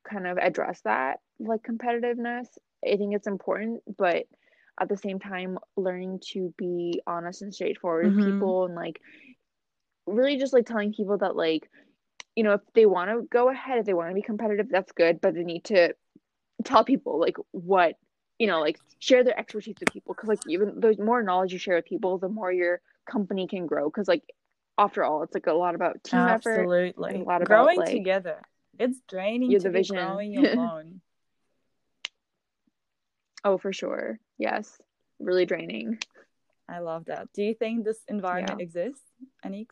kind 0.09 0.27
of 0.27 0.39
address 0.39 0.81
that 0.83 1.19
like 1.39 1.63
competitiveness 1.63 2.47
i 2.85 2.97
think 2.97 3.15
it's 3.15 3.27
important 3.27 3.83
but 3.99 4.25
at 4.81 4.89
the 4.89 4.97
same 4.97 5.19
time 5.19 5.59
learning 5.77 6.21
to 6.23 6.53
be 6.57 7.01
honest 7.07 7.43
and 7.43 7.55
straightforward 7.55 8.07
mm-hmm. 8.07 8.17
with 8.17 8.27
people 8.27 8.67
and 8.67 8.75
like 8.75 9.01
really 10.07 10.37
just 10.39 10.53
like 10.53 10.67
telling 10.67 10.93
people 10.93 11.19
that 11.19 11.37
like 11.37 11.69
you 12.37 12.45
know 12.45 12.53
if 12.53 12.61
they 12.75 12.87
want 12.87 13.11
to 13.11 13.27
go 13.31 13.51
ahead 13.51 13.79
if 13.79 13.87
they 13.87 13.95
want 13.95 14.11
to 14.11 14.15
be 14.15 14.23
competitive 14.23 14.69
that's 14.71 14.93
good 14.93 15.21
but 15.21 15.35
they 15.35 15.43
need 15.43 15.65
to 15.65 15.95
tell 16.65 16.85
people 16.85 17.19
like 17.19 17.37
what 17.53 17.95
you 18.39 18.47
know 18.47 18.61
like 18.61 18.79
share 18.99 19.25
their 19.25 19.39
expertise 19.39 19.75
with 19.79 19.93
people 19.93 20.15
because 20.15 20.29
like 20.29 20.41
even 20.49 20.81
the 20.81 20.97
more 20.99 21.23
knowledge 21.23 21.53
you 21.53 21.59
share 21.59 21.77
with 21.77 21.85
people 21.85 22.19
the 22.19 22.29
more 22.29 22.53
your 22.53 22.81
company 23.11 23.47
can 23.47 23.67
grow 23.67 23.89
because 23.89 24.09
like 24.09 24.23
after 24.79 25.05
all 25.05 25.23
it's 25.23 25.35
like 25.35 25.47
a 25.47 25.53
lot 25.53 25.75
about 25.75 26.03
team 26.05 26.19
absolutely 26.19 27.11
effort, 27.11 27.21
a 27.21 27.25
lot 27.25 27.43
about 27.43 27.49
growing 27.49 27.79
like, 27.79 27.91
together 27.91 28.41
it's 28.79 29.01
draining 29.09 29.51
to 29.51 29.59
the 29.59 29.71
vision. 29.71 29.97
growing 29.97 30.37
alone 30.47 31.01
oh 33.45 33.59
for 33.59 33.73
sure 33.73 34.19
yes 34.39 34.79
really 35.19 35.47
draining 35.47 35.99
i 36.69 36.81
love 36.81 37.07
that 37.07 37.29
do 37.33 37.43
you 37.43 37.55
think 37.55 37.85
this 37.85 37.99
environment 38.09 38.59
yeah. 38.59 38.65
exists 38.65 39.03
Anix? 39.45 39.67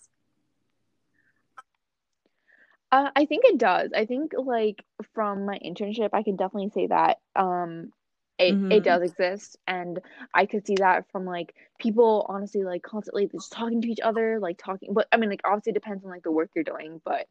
Uh, 2.92 3.11
I 3.16 3.24
think 3.24 3.44
it 3.44 3.59
does. 3.59 3.90
I 3.92 4.05
think 4.07 4.35
like 4.38 4.85
from 5.14 5.46
my 5.46 5.59
internship, 5.59 6.11
I 6.12 6.22
can 6.22 6.37
definitely 6.37 6.70
say 6.70 6.87
that 6.87 7.18
um, 7.35 7.92
it, 8.38 8.55
mm-hmm. 8.55 8.73
it 8.73 8.83
does 8.83 9.03
exist 9.03 9.57
and 9.66 10.01
i 10.35 10.44
could 10.47 10.66
see 10.66 10.75
that 10.79 11.05
from 11.12 11.25
like 11.25 11.55
people 11.79 12.27
honestly 12.29 12.64
like 12.64 12.83
constantly 12.83 13.29
just 13.29 13.53
talking 13.53 13.81
to 13.81 13.88
each 13.88 14.01
other 14.01 14.38
like 14.40 14.59
talking 14.59 14.92
but 14.92 15.07
i 15.12 15.16
mean 15.16 15.31
like 15.31 15.40
obviously 15.44 15.70
it 15.70 15.75
depends 15.75 16.05
on 16.05 16.11
like 16.11 16.23
the 16.23 16.33
work 16.33 16.51
you're 16.55 16.64
doing 16.64 17.01
but 17.05 17.27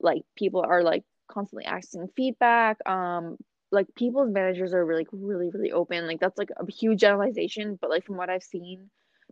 like 0.00 0.22
people 0.36 0.64
are 0.66 0.82
like 0.82 1.04
constantly 1.28 1.64
asking 1.64 2.08
feedback 2.16 2.78
um 2.88 3.36
like 3.70 3.86
people's 3.94 4.30
managers 4.30 4.72
are 4.72 4.84
really 4.84 5.06
really 5.12 5.50
really 5.52 5.72
open 5.72 6.06
like 6.06 6.20
that's 6.20 6.38
like 6.38 6.50
a 6.56 6.70
huge 6.70 7.00
generalization 7.00 7.78
but 7.80 7.90
like 7.90 8.04
from 8.04 8.16
what 8.16 8.30
i've 8.30 8.42
seen 8.42 8.88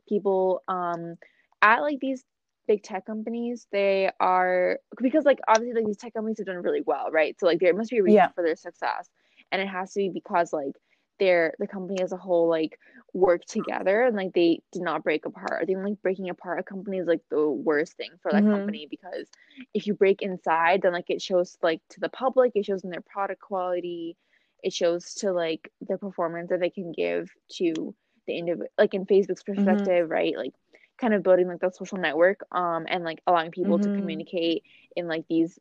people 0.09 0.63
um 0.69 1.15
at 1.63 1.81
like 1.81 1.99
these 2.01 2.23
big 2.67 2.83
tech 2.83 3.07
companies 3.07 3.67
they 3.73 4.11
are 4.21 4.79
because 5.01 5.25
like 5.25 5.39
obviously 5.47 5.75
like 5.75 5.87
these 5.87 5.97
tech 5.97 6.13
companies 6.15 6.39
have 6.39 6.47
done 6.47 6.57
really 6.57 6.83
well 6.85 7.11
right 7.11 7.39
so 7.39 7.47
like 7.47 7.61
there 7.61 7.75
must 7.75 7.91
be 7.91 7.99
a 7.99 8.03
reason 8.03 8.17
yeah. 8.17 8.29
for 8.29 8.43
their 8.43 8.57
success 8.57 9.09
and 9.53 9.61
it 9.61 9.69
has 9.69 9.93
to 9.93 10.01
be 10.01 10.09
because 10.09 10.53
like 10.53 10.73
their 11.19 11.55
the 11.59 11.67
company 11.67 12.03
as 12.03 12.13
a 12.13 12.17
whole 12.17 12.49
like 12.49 12.79
work 13.13 13.45
together 13.45 14.03
and 14.03 14.17
like 14.17 14.33
they 14.33 14.61
did 14.73 14.83
not 14.83 15.05
break 15.05 15.25
apart. 15.25 15.61
I 15.63 15.65
think 15.65 15.79
like 15.79 16.03
breaking 16.03 16.31
apart 16.31 16.59
a 16.59 16.63
company 16.63 16.99
is 16.99 17.07
like 17.07 17.21
the 17.31 17.49
worst 17.49 17.97
thing 17.97 18.11
for 18.21 18.33
that 18.33 18.43
mm-hmm. 18.43 18.53
company 18.53 18.89
because 18.91 19.29
if 19.73 19.87
you 19.87 19.95
break 19.95 20.21
inside, 20.21 20.83
then 20.83 20.93
like 20.93 21.11
it 21.11 21.23
shows 21.23 21.57
like 21.63 21.81
to 21.91 22.01
the 22.01 22.09
public, 22.09 22.53
it 22.55 22.67
shows 22.67 22.83
in 22.83 22.91
their 22.91 23.03
product 23.03 23.41
quality, 23.41 24.17
it 24.63 24.73
shows 24.73 25.15
to 25.15 25.33
like 25.33 25.71
the 25.87 25.97
performance 25.97 26.51
that 26.51 26.61
they 26.61 26.71
can 26.71 26.91
give 26.93 27.31
to 27.53 27.95
the 28.27 28.37
individual 28.37 28.69
like 28.79 28.95
in 28.95 29.07
Facebook's 29.07 29.45
mm-hmm. 29.45 29.65
perspective, 29.65 30.05
mm-hmm. 30.05 30.13
right? 30.13 30.37
Like 30.37 30.53
kind 30.99 31.15
of 31.15 31.23
building 31.23 31.49
like 31.49 31.61
the 31.61 31.71
social 31.71 31.99
network 31.99 32.41
um 32.53 32.87
and 32.89 33.03
like 33.03 33.21
allowing 33.27 33.51
people 33.51 33.79
mm-hmm. 33.79 33.93
to 33.93 33.99
communicate 33.99 34.63
in 34.95 35.09
like 35.09 35.25
these 35.29 35.59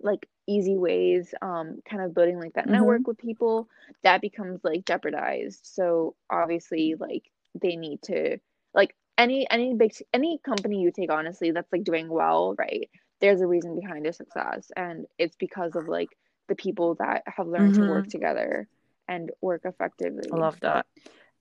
like 0.00 0.26
easy 0.48 0.76
ways 0.76 1.34
um 1.42 1.80
kind 1.88 2.02
of 2.02 2.14
building 2.14 2.40
like 2.40 2.54
that 2.54 2.64
mm-hmm. 2.64 2.74
network 2.74 3.06
with 3.06 3.18
people 3.18 3.68
that 4.02 4.20
becomes 4.20 4.60
like 4.64 4.84
jeopardized 4.84 5.60
so 5.62 6.14
obviously 6.30 6.94
like 6.98 7.30
they 7.60 7.76
need 7.76 8.00
to 8.02 8.38
like 8.74 8.94
any 9.16 9.48
any 9.50 9.74
big 9.74 9.92
any 10.12 10.38
company 10.38 10.80
you 10.80 10.90
take 10.90 11.12
honestly 11.12 11.50
that's 11.50 11.70
like 11.72 11.84
doing 11.84 12.08
well 12.08 12.54
right 12.58 12.88
there's 13.20 13.40
a 13.40 13.46
reason 13.46 13.78
behind 13.78 14.04
their 14.04 14.12
success 14.12 14.70
and 14.76 15.06
it's 15.18 15.36
because 15.36 15.76
of 15.76 15.86
like 15.86 16.08
the 16.48 16.54
people 16.54 16.94
that 16.94 17.22
have 17.26 17.46
learned 17.46 17.74
mm-hmm. 17.74 17.82
to 17.82 17.90
work 17.90 18.04
mm-hmm. 18.04 18.10
together 18.10 18.68
and 19.06 19.30
work 19.40 19.62
effectively 19.64 20.24
i 20.32 20.36
love 20.36 20.58
that 20.60 20.86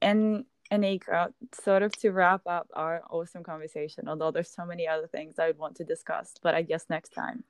and 0.01 0.43
and 0.69 0.83
Anika, 0.83 1.31
sort 1.53 1.81
of 1.81 1.95
to 1.99 2.11
wrap 2.11 2.41
up 2.45 2.69
our 2.73 3.01
awesome 3.09 3.43
conversation, 3.43 4.07
although 4.07 4.31
there's 4.31 4.49
so 4.49 4.65
many 4.65 4.87
other 4.87 5.07
things 5.07 5.39
I 5.39 5.47
would 5.47 5.57
want 5.57 5.75
to 5.77 5.83
discuss, 5.83 6.33
but 6.41 6.55
I 6.55 6.61
guess 6.61 6.85
next 6.89 7.09
time. 7.09 7.43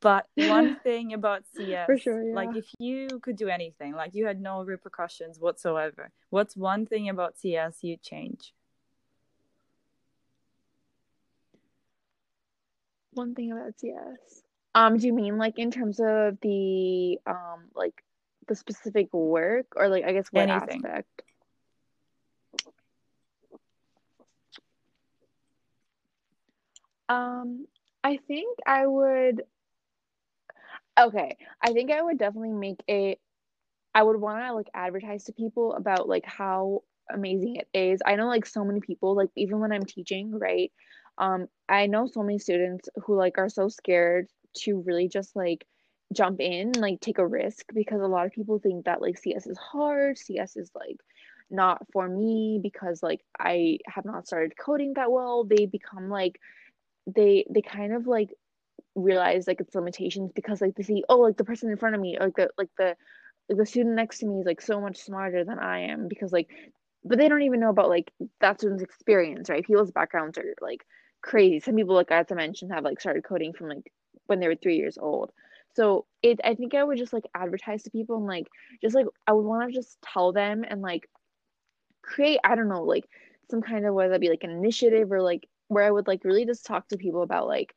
But 0.00 0.26
one 0.34 0.76
thing 0.82 1.12
about 1.12 1.44
CS, 1.54 1.86
For 1.86 1.98
sure, 1.98 2.22
yeah. 2.22 2.34
like 2.34 2.56
if 2.56 2.66
you 2.78 3.08
could 3.22 3.36
do 3.36 3.48
anything, 3.48 3.94
like 3.94 4.14
you 4.14 4.26
had 4.26 4.40
no 4.40 4.62
repercussions 4.64 5.38
whatsoever, 5.38 6.10
what's 6.30 6.56
one 6.56 6.86
thing 6.86 7.08
about 7.08 7.38
CS 7.38 7.82
you 7.82 7.96
change? 7.96 8.52
One 13.12 13.34
thing 13.34 13.52
about 13.52 13.78
CS. 13.78 14.42
Um, 14.74 14.98
do 14.98 15.06
you 15.06 15.12
mean 15.12 15.38
like 15.38 15.58
in 15.58 15.70
terms 15.70 16.00
of 16.00 16.38
the 16.40 17.18
um 17.26 17.70
like 17.74 18.02
the 18.48 18.56
specific 18.56 19.12
work 19.14 19.66
or 19.76 19.88
like 19.88 20.04
I 20.04 20.12
guess 20.12 20.28
what 20.32 20.48
anything. 20.48 20.84
aspect? 20.84 21.22
Um, 27.08 27.66
I 28.02 28.18
think 28.26 28.58
I 28.66 28.86
would 28.86 29.42
Okay, 30.98 31.36
I 31.60 31.72
think 31.72 31.90
I 31.90 32.02
would 32.02 32.18
definitely 32.18 32.52
make 32.52 32.80
a. 32.88 33.18
I 33.94 34.02
would 34.02 34.20
want 34.20 34.44
to 34.44 34.54
like 34.54 34.68
advertise 34.74 35.24
to 35.24 35.32
people 35.32 35.74
about 35.74 36.08
like 36.08 36.26
how 36.26 36.82
amazing 37.12 37.56
it 37.56 37.68
is. 37.74 38.00
I 38.06 38.16
know 38.16 38.28
like 38.28 38.46
so 38.46 38.64
many 38.64 38.80
people 38.80 39.16
like 39.16 39.30
even 39.36 39.60
when 39.60 39.72
I'm 39.72 39.84
teaching, 39.84 40.32
right? 40.38 40.72
Um, 41.18 41.48
I 41.68 41.86
know 41.86 42.06
so 42.06 42.22
many 42.22 42.38
students 42.38 42.88
who 43.04 43.16
like 43.16 43.38
are 43.38 43.48
so 43.48 43.68
scared 43.68 44.28
to 44.58 44.82
really 44.86 45.08
just 45.08 45.36
like 45.36 45.66
jump 46.12 46.40
in, 46.40 46.72
like 46.72 47.00
take 47.00 47.18
a 47.18 47.26
risk 47.26 47.66
because 47.74 48.00
a 48.02 48.06
lot 48.06 48.26
of 48.26 48.32
people 48.32 48.58
think 48.60 48.86
that 48.86 49.02
like 49.02 49.18
CS 49.18 49.46
is 49.46 49.58
hard, 49.58 50.18
CS 50.18 50.56
is 50.56 50.70
like 50.74 50.98
not 51.50 51.86
for 51.92 52.08
me 52.08 52.60
because 52.62 53.02
like 53.02 53.22
I 53.38 53.78
have 53.86 54.04
not 54.04 54.26
started 54.26 54.54
coding 54.58 54.94
that 54.94 55.12
well. 55.12 55.44
They 55.44 55.66
become 55.66 56.08
like 56.10 56.40
they 57.06 57.46
they 57.50 57.62
kind 57.62 57.92
of 57.94 58.06
like 58.06 58.30
realize 58.94 59.46
like 59.46 59.60
its 59.60 59.74
limitations 59.74 60.30
because 60.34 60.60
like 60.60 60.74
they 60.76 60.82
see 60.82 61.04
oh 61.08 61.18
like 61.18 61.36
the 61.36 61.44
person 61.44 61.70
in 61.70 61.76
front 61.76 61.94
of 61.94 62.00
me 62.00 62.16
like 62.18 62.34
the 62.36 62.48
like 62.56 62.70
the 62.78 62.96
the 63.48 63.66
student 63.66 63.96
next 63.96 64.18
to 64.18 64.26
me 64.26 64.40
is 64.40 64.46
like 64.46 64.60
so 64.60 64.80
much 64.80 64.96
smarter 64.98 65.44
than 65.44 65.58
I 65.58 65.80
am 65.80 66.08
because 66.08 66.32
like 66.32 66.48
but 67.04 67.18
they 67.18 67.28
don't 67.28 67.42
even 67.42 67.60
know 67.60 67.70
about 67.70 67.88
like 67.88 68.12
that 68.40 68.60
student's 68.60 68.82
experience 68.82 69.50
right? 69.50 69.64
People's 69.64 69.90
backgrounds 69.90 70.38
are 70.38 70.54
like 70.60 70.84
crazy. 71.22 71.60
Some 71.60 71.76
people 71.76 71.94
like 71.94 72.10
as 72.10 72.26
I 72.30 72.34
mentioned 72.34 72.72
have 72.72 72.84
like 72.84 73.00
started 73.00 73.24
coding 73.24 73.52
from 73.52 73.68
like 73.68 73.92
when 74.26 74.40
they 74.40 74.48
were 74.48 74.54
three 74.54 74.76
years 74.76 74.96
old. 74.96 75.30
So 75.74 76.06
it 76.22 76.40
I 76.44 76.54
think 76.54 76.74
I 76.74 76.84
would 76.84 76.98
just 76.98 77.12
like 77.12 77.24
advertise 77.34 77.82
to 77.82 77.90
people 77.90 78.16
and 78.16 78.26
like 78.26 78.46
just 78.80 78.94
like 78.94 79.06
I 79.26 79.32
would 79.32 79.44
want 79.44 79.68
to 79.68 79.76
just 79.76 79.98
tell 80.02 80.32
them 80.32 80.64
and 80.68 80.80
like 80.82 81.08
create 82.02 82.38
I 82.44 82.54
don't 82.54 82.68
know 82.68 82.84
like 82.84 83.04
some 83.50 83.60
kind 83.60 83.84
of 83.84 83.94
whether 83.94 84.10
that 84.10 84.20
be 84.20 84.30
like 84.30 84.44
an 84.44 84.50
initiative 84.50 85.10
or 85.10 85.20
like 85.20 85.46
where 85.68 85.84
I 85.84 85.90
would 85.90 86.06
like 86.06 86.24
really 86.24 86.46
just 86.46 86.64
talk 86.64 86.88
to 86.88 86.96
people 86.96 87.22
about 87.22 87.46
like 87.46 87.74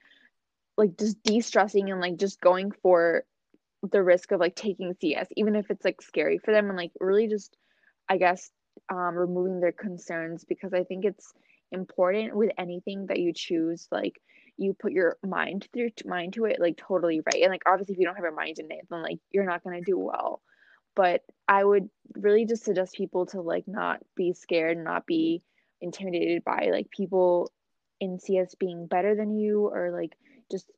like 0.78 0.98
just 0.98 1.22
de-stressing 1.24 1.90
and 1.90 2.00
like 2.00 2.18
just 2.18 2.40
going 2.42 2.72
for 2.72 3.24
the 3.92 4.02
risk 4.02 4.32
of 4.32 4.40
like 4.40 4.56
taking 4.56 4.94
CS 5.00 5.28
even 5.36 5.56
if 5.56 5.70
it's 5.70 5.86
like 5.86 6.02
scary 6.02 6.38
for 6.40 6.52
them 6.52 6.70
and 6.70 6.78
like 6.78 6.92
really 7.00 7.28
just 7.28 7.56
I 8.10 8.18
guess 8.18 8.50
um 8.92 9.16
removing 9.16 9.60
their 9.60 9.72
concerns 9.72 10.46
because 10.46 10.74
I 10.74 10.84
think 10.84 11.06
it's 11.06 11.34
important 11.72 12.36
with 12.36 12.52
anything 12.58 13.08
that 13.08 13.20
you 13.20 13.34
choose 13.34 13.88
like 13.92 14.14
you 14.58 14.74
put 14.74 14.92
your 14.92 15.18
mind 15.26 15.68
through 15.74 15.90
mind 16.06 16.34
to 16.34 16.46
it 16.46 16.60
like 16.60 16.78
totally 16.78 17.22
right 17.22 17.44
and 17.44 17.52
like 17.52 17.64
obviously 17.68 17.94
if 17.94 18.00
you 18.00 18.06
don't 18.06 18.16
have 18.16 18.24
your 18.24 18.36
mind 18.36 18.58
in 18.60 18.72
it 18.72 18.88
then 18.90 19.02
like 19.02 19.20
you're 19.32 19.46
not 19.46 19.64
going 19.64 19.78
to 19.78 19.92
do 19.92 19.98
well 19.98 20.42
but 20.96 21.22
I 21.48 21.64
would 21.64 21.90
really 22.16 22.46
just 22.46 22.64
suggest 22.64 22.96
people 22.96 23.28
to 23.28 23.42
like 23.42 23.66
not 23.68 24.00
be 24.16 24.34
scared 24.34 24.78
not 24.78 25.06
be 25.06 25.44
intimidated 25.82 26.44
by 26.44 26.70
like 26.72 26.90
people 26.90 27.52
in 28.00 28.20
CS 28.20 28.56
being 28.56 28.88
better 28.88 29.16
than 29.16 29.38
you 29.38 29.68
or 29.68 29.92
like 29.92 30.18
just 30.52 30.70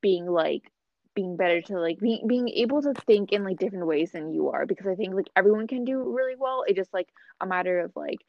being 0.00 0.26
like 0.26 0.70
being 1.14 1.36
better 1.36 1.60
to 1.60 1.80
like 1.80 1.98
being 1.98 2.26
being 2.26 2.48
able 2.48 2.80
to 2.82 2.94
think 3.06 3.32
in 3.32 3.42
like 3.42 3.58
different 3.58 3.86
ways 3.86 4.12
than 4.12 4.32
you 4.32 4.50
are 4.50 4.66
because 4.66 4.86
I 4.86 4.94
think 4.94 5.14
like 5.14 5.28
everyone 5.34 5.66
can 5.66 5.84
do 5.84 6.14
really 6.14 6.36
well. 6.38 6.64
It's 6.66 6.76
just 6.76 6.94
like 6.94 7.08
a 7.40 7.46
matter 7.46 7.80
of 7.80 7.92
like 7.96 8.20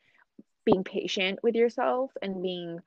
being 0.66 0.84
patient 0.84 1.40
with 1.44 1.56
yourself 1.56 2.12
and 2.22 2.42
being 2.42 2.80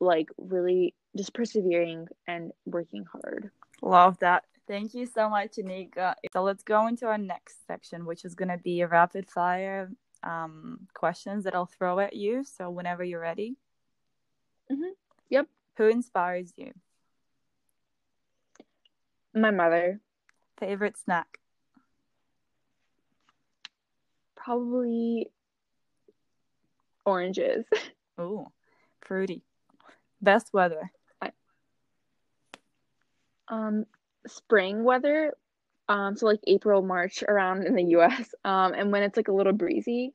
like 0.00 0.28
really 0.38 0.94
just 1.16 1.34
persevering 1.34 2.08
and 2.26 2.52
working 2.64 3.04
hard. 3.12 3.50
Love 3.82 4.18
that. 4.20 4.44
Thank 4.68 4.94
you 4.94 5.06
so 5.06 5.28
much, 5.28 5.56
Anika. 5.56 6.14
So 6.32 6.42
let's 6.42 6.62
go 6.62 6.86
into 6.86 7.06
our 7.06 7.18
next 7.18 7.66
section, 7.66 8.06
which 8.06 8.24
is 8.24 8.34
going 8.34 8.48
to 8.48 8.58
be 8.58 8.80
a 8.80 8.88
rapid 8.88 9.28
fire 9.28 9.90
um, 10.22 10.86
questions 10.94 11.44
that 11.44 11.54
I'll 11.54 11.66
throw 11.66 11.98
at 11.98 12.14
you. 12.14 12.44
So 12.44 12.70
whenever 12.70 13.02
you're 13.02 13.20
ready. 13.20 13.56
Mm-hmm. 14.70 14.92
Yep. 15.30 15.48
Who 15.78 15.88
inspires 15.88 16.52
you? 16.56 16.72
My 19.34 19.50
mother. 19.50 20.00
Favorite 20.58 20.96
snack? 20.98 21.38
Probably 24.34 25.30
oranges. 27.04 27.64
Oh, 28.18 28.48
fruity. 29.00 29.42
Best 30.20 30.52
weather? 30.52 30.92
Um, 33.52 33.84
spring 34.26 34.82
weather. 34.82 35.34
Um, 35.88 36.16
so 36.16 36.26
like 36.26 36.40
April, 36.46 36.82
March 36.82 37.22
around 37.22 37.66
in 37.66 37.74
the 37.74 37.84
US. 37.96 38.34
Um, 38.44 38.72
and 38.72 38.90
when 38.90 39.02
it's 39.02 39.16
like 39.16 39.28
a 39.28 39.32
little 39.32 39.52
breezy. 39.52 40.14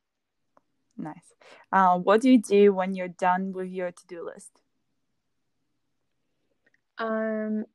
Nice. 0.97 1.33
Uh, 1.71 1.99
what 1.99 2.21
do 2.21 2.31
you 2.31 2.41
do 2.41 2.73
when 2.73 2.95
you're 2.95 3.07
done 3.07 3.53
with 3.53 3.69
your 3.69 3.91
to-do 3.91 4.25
list? 4.25 4.49
Um, 6.97 7.65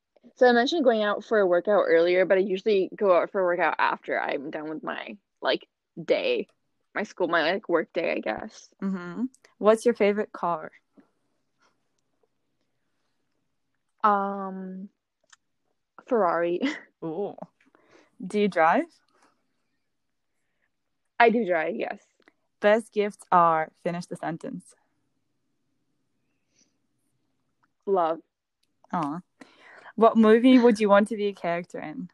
so 0.43 0.49
I 0.49 0.53
mentioned 0.53 0.83
going 0.83 1.05
out 1.05 1.23
for 1.23 1.39
a 1.39 1.47
workout 1.47 1.85
earlier, 1.87 2.27
but 2.27 2.37
I 2.37 2.41
usually 2.41 2.91
go 2.97 3.17
out 3.17 3.31
for 3.31 3.41
a 3.41 3.45
workout 3.45 3.77
after 3.79 4.21
I'm 4.21 4.51
done 4.51 4.69
with 4.69 4.83
my 4.83 5.17
like 5.41 5.69
day, 6.05 6.49
my 6.97 7.05
school, 7.05 7.29
my 7.29 7.43
like 7.43 7.69
work 7.69 7.93
day, 7.93 8.11
I 8.11 8.19
guess. 8.19 8.69
Mm-hmm. 8.83 9.27
What's 9.59 9.85
your 9.85 9.95
favorite 9.95 10.33
car? 10.33 10.73
Um, 14.03 14.89
Ferrari. 16.09 16.61
Oh, 17.05 17.37
do 18.25 18.41
you 18.41 18.49
drive? 18.49 18.85
I 21.21 21.31
do 21.31 21.47
drive, 21.47 21.77
yes. 21.77 22.01
Best 22.61 22.93
gifts 22.93 23.25
are 23.31 23.71
finish 23.85 24.07
the 24.07 24.17
sentence. 24.17 24.75
Love. 27.87 28.19
Aw. 28.93 29.21
What 29.97 30.17
movie 30.17 30.59
would 30.59 30.81
you 30.81 30.89
want 30.89 31.09
to 31.09 31.17
be 31.17 31.27
a 31.27 31.33
character 31.33 31.79
in? 31.79 32.09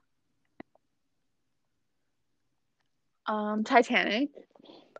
Um, 3.27 3.63
Titanic. 3.63 4.31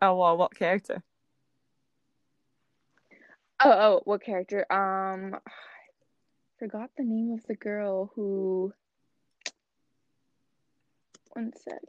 Oh, 0.01 0.15
well, 0.15 0.37
what 0.37 0.55
character? 0.55 1.03
Oh, 3.61 3.71
oh, 3.71 4.01
what 4.05 4.23
character? 4.23 4.65
Um, 4.71 5.35
I 5.35 5.51
forgot 6.59 6.91
the 6.97 7.03
name 7.03 7.33
of 7.33 7.45
the 7.47 7.55
girl 7.55 8.11
who. 8.15 8.73
One 11.33 11.51
sec. 11.53 11.81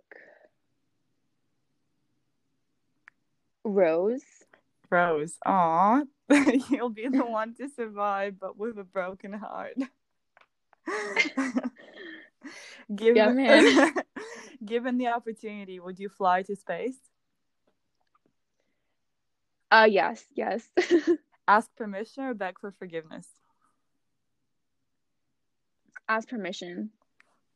Rose. 3.62 4.24
Rose. 4.90 5.36
Aw. 5.46 6.02
You'll 6.70 6.90
be 6.90 7.08
the 7.08 7.24
one 7.24 7.54
to 7.54 7.68
survive, 7.68 8.40
but 8.40 8.56
with 8.56 8.78
a 8.78 8.84
broken 8.84 9.32
heart. 9.32 9.76
given, 12.94 13.94
given 14.64 14.98
the 14.98 15.08
opportunity, 15.08 15.80
would 15.80 15.98
you 15.98 16.08
fly 16.08 16.42
to 16.42 16.56
space? 16.56 16.96
Uh, 19.70 19.86
yes, 19.88 20.24
yes. 20.34 20.68
Ask 21.48 21.68
permission 21.76 22.24
or 22.24 22.34
beg 22.34 22.58
for 22.58 22.72
forgiveness? 22.72 23.26
Ask 26.08 26.28
permission. 26.28 26.90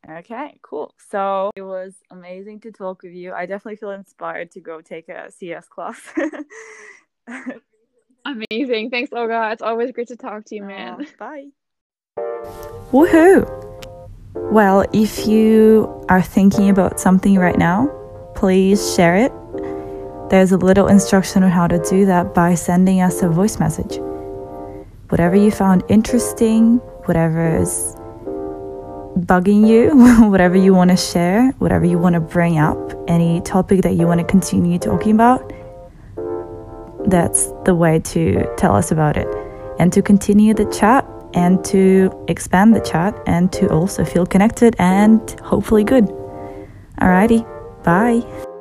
Okay, 0.08 0.58
cool. 0.62 0.94
So 1.10 1.50
it 1.56 1.62
was 1.62 1.94
amazing 2.10 2.60
to 2.60 2.72
talk 2.72 3.02
with 3.02 3.12
you. 3.12 3.32
I 3.32 3.46
definitely 3.46 3.76
feel 3.76 3.90
inspired 3.90 4.50
to 4.52 4.60
go 4.60 4.80
take 4.80 5.08
a 5.08 5.30
CS 5.30 5.66
class. 5.68 6.00
Amazing. 8.24 8.90
Thanks, 8.90 9.12
Olga. 9.12 9.50
It's 9.52 9.62
always 9.62 9.92
great 9.92 10.08
to 10.08 10.16
talk 10.16 10.44
to 10.46 10.54
you, 10.54 10.62
man. 10.64 11.00
Aw, 11.00 11.04
bye. 11.18 11.46
Woohoo! 12.92 13.64
Well, 14.34 14.84
if 14.92 15.26
you 15.26 16.04
are 16.08 16.22
thinking 16.22 16.68
about 16.70 17.00
something 17.00 17.38
right 17.38 17.58
now, 17.58 17.88
please 18.34 18.94
share 18.94 19.16
it. 19.16 19.32
There's 20.30 20.52
a 20.52 20.56
little 20.56 20.88
instruction 20.88 21.42
on 21.42 21.50
how 21.50 21.66
to 21.66 21.78
do 21.88 22.06
that 22.06 22.34
by 22.34 22.54
sending 22.54 23.00
us 23.00 23.22
a 23.22 23.28
voice 23.28 23.58
message. 23.58 23.98
Whatever 25.08 25.36
you 25.36 25.50
found 25.50 25.82
interesting, 25.88 26.78
whatever 27.06 27.56
is 27.56 27.94
bugging 29.16 29.68
you, 29.68 29.90
whatever 30.30 30.56
you 30.56 30.74
want 30.74 30.90
to 30.90 30.96
share, 30.96 31.50
whatever 31.58 31.84
you 31.84 31.98
want 31.98 32.14
to 32.14 32.20
bring 32.20 32.58
up, 32.58 32.78
any 33.08 33.40
topic 33.42 33.82
that 33.82 33.94
you 33.94 34.06
want 34.06 34.20
to 34.20 34.26
continue 34.26 34.78
talking 34.78 35.12
about, 35.12 35.52
that's 37.06 37.52
the 37.64 37.74
way 37.74 38.00
to 38.00 38.44
tell 38.56 38.74
us 38.74 38.90
about 38.90 39.16
it. 39.16 39.28
And 39.78 39.92
to 39.92 40.02
continue 40.02 40.54
the 40.54 40.64
chat 40.66 41.06
and 41.34 41.64
to 41.66 42.10
expand 42.28 42.74
the 42.74 42.80
chat 42.80 43.20
and 43.26 43.52
to 43.52 43.68
also 43.68 44.04
feel 44.04 44.26
connected 44.26 44.74
and 44.78 45.20
hopefully 45.40 45.84
good. 45.84 46.06
Alrighty, 47.00 47.44
bye. 47.82 48.53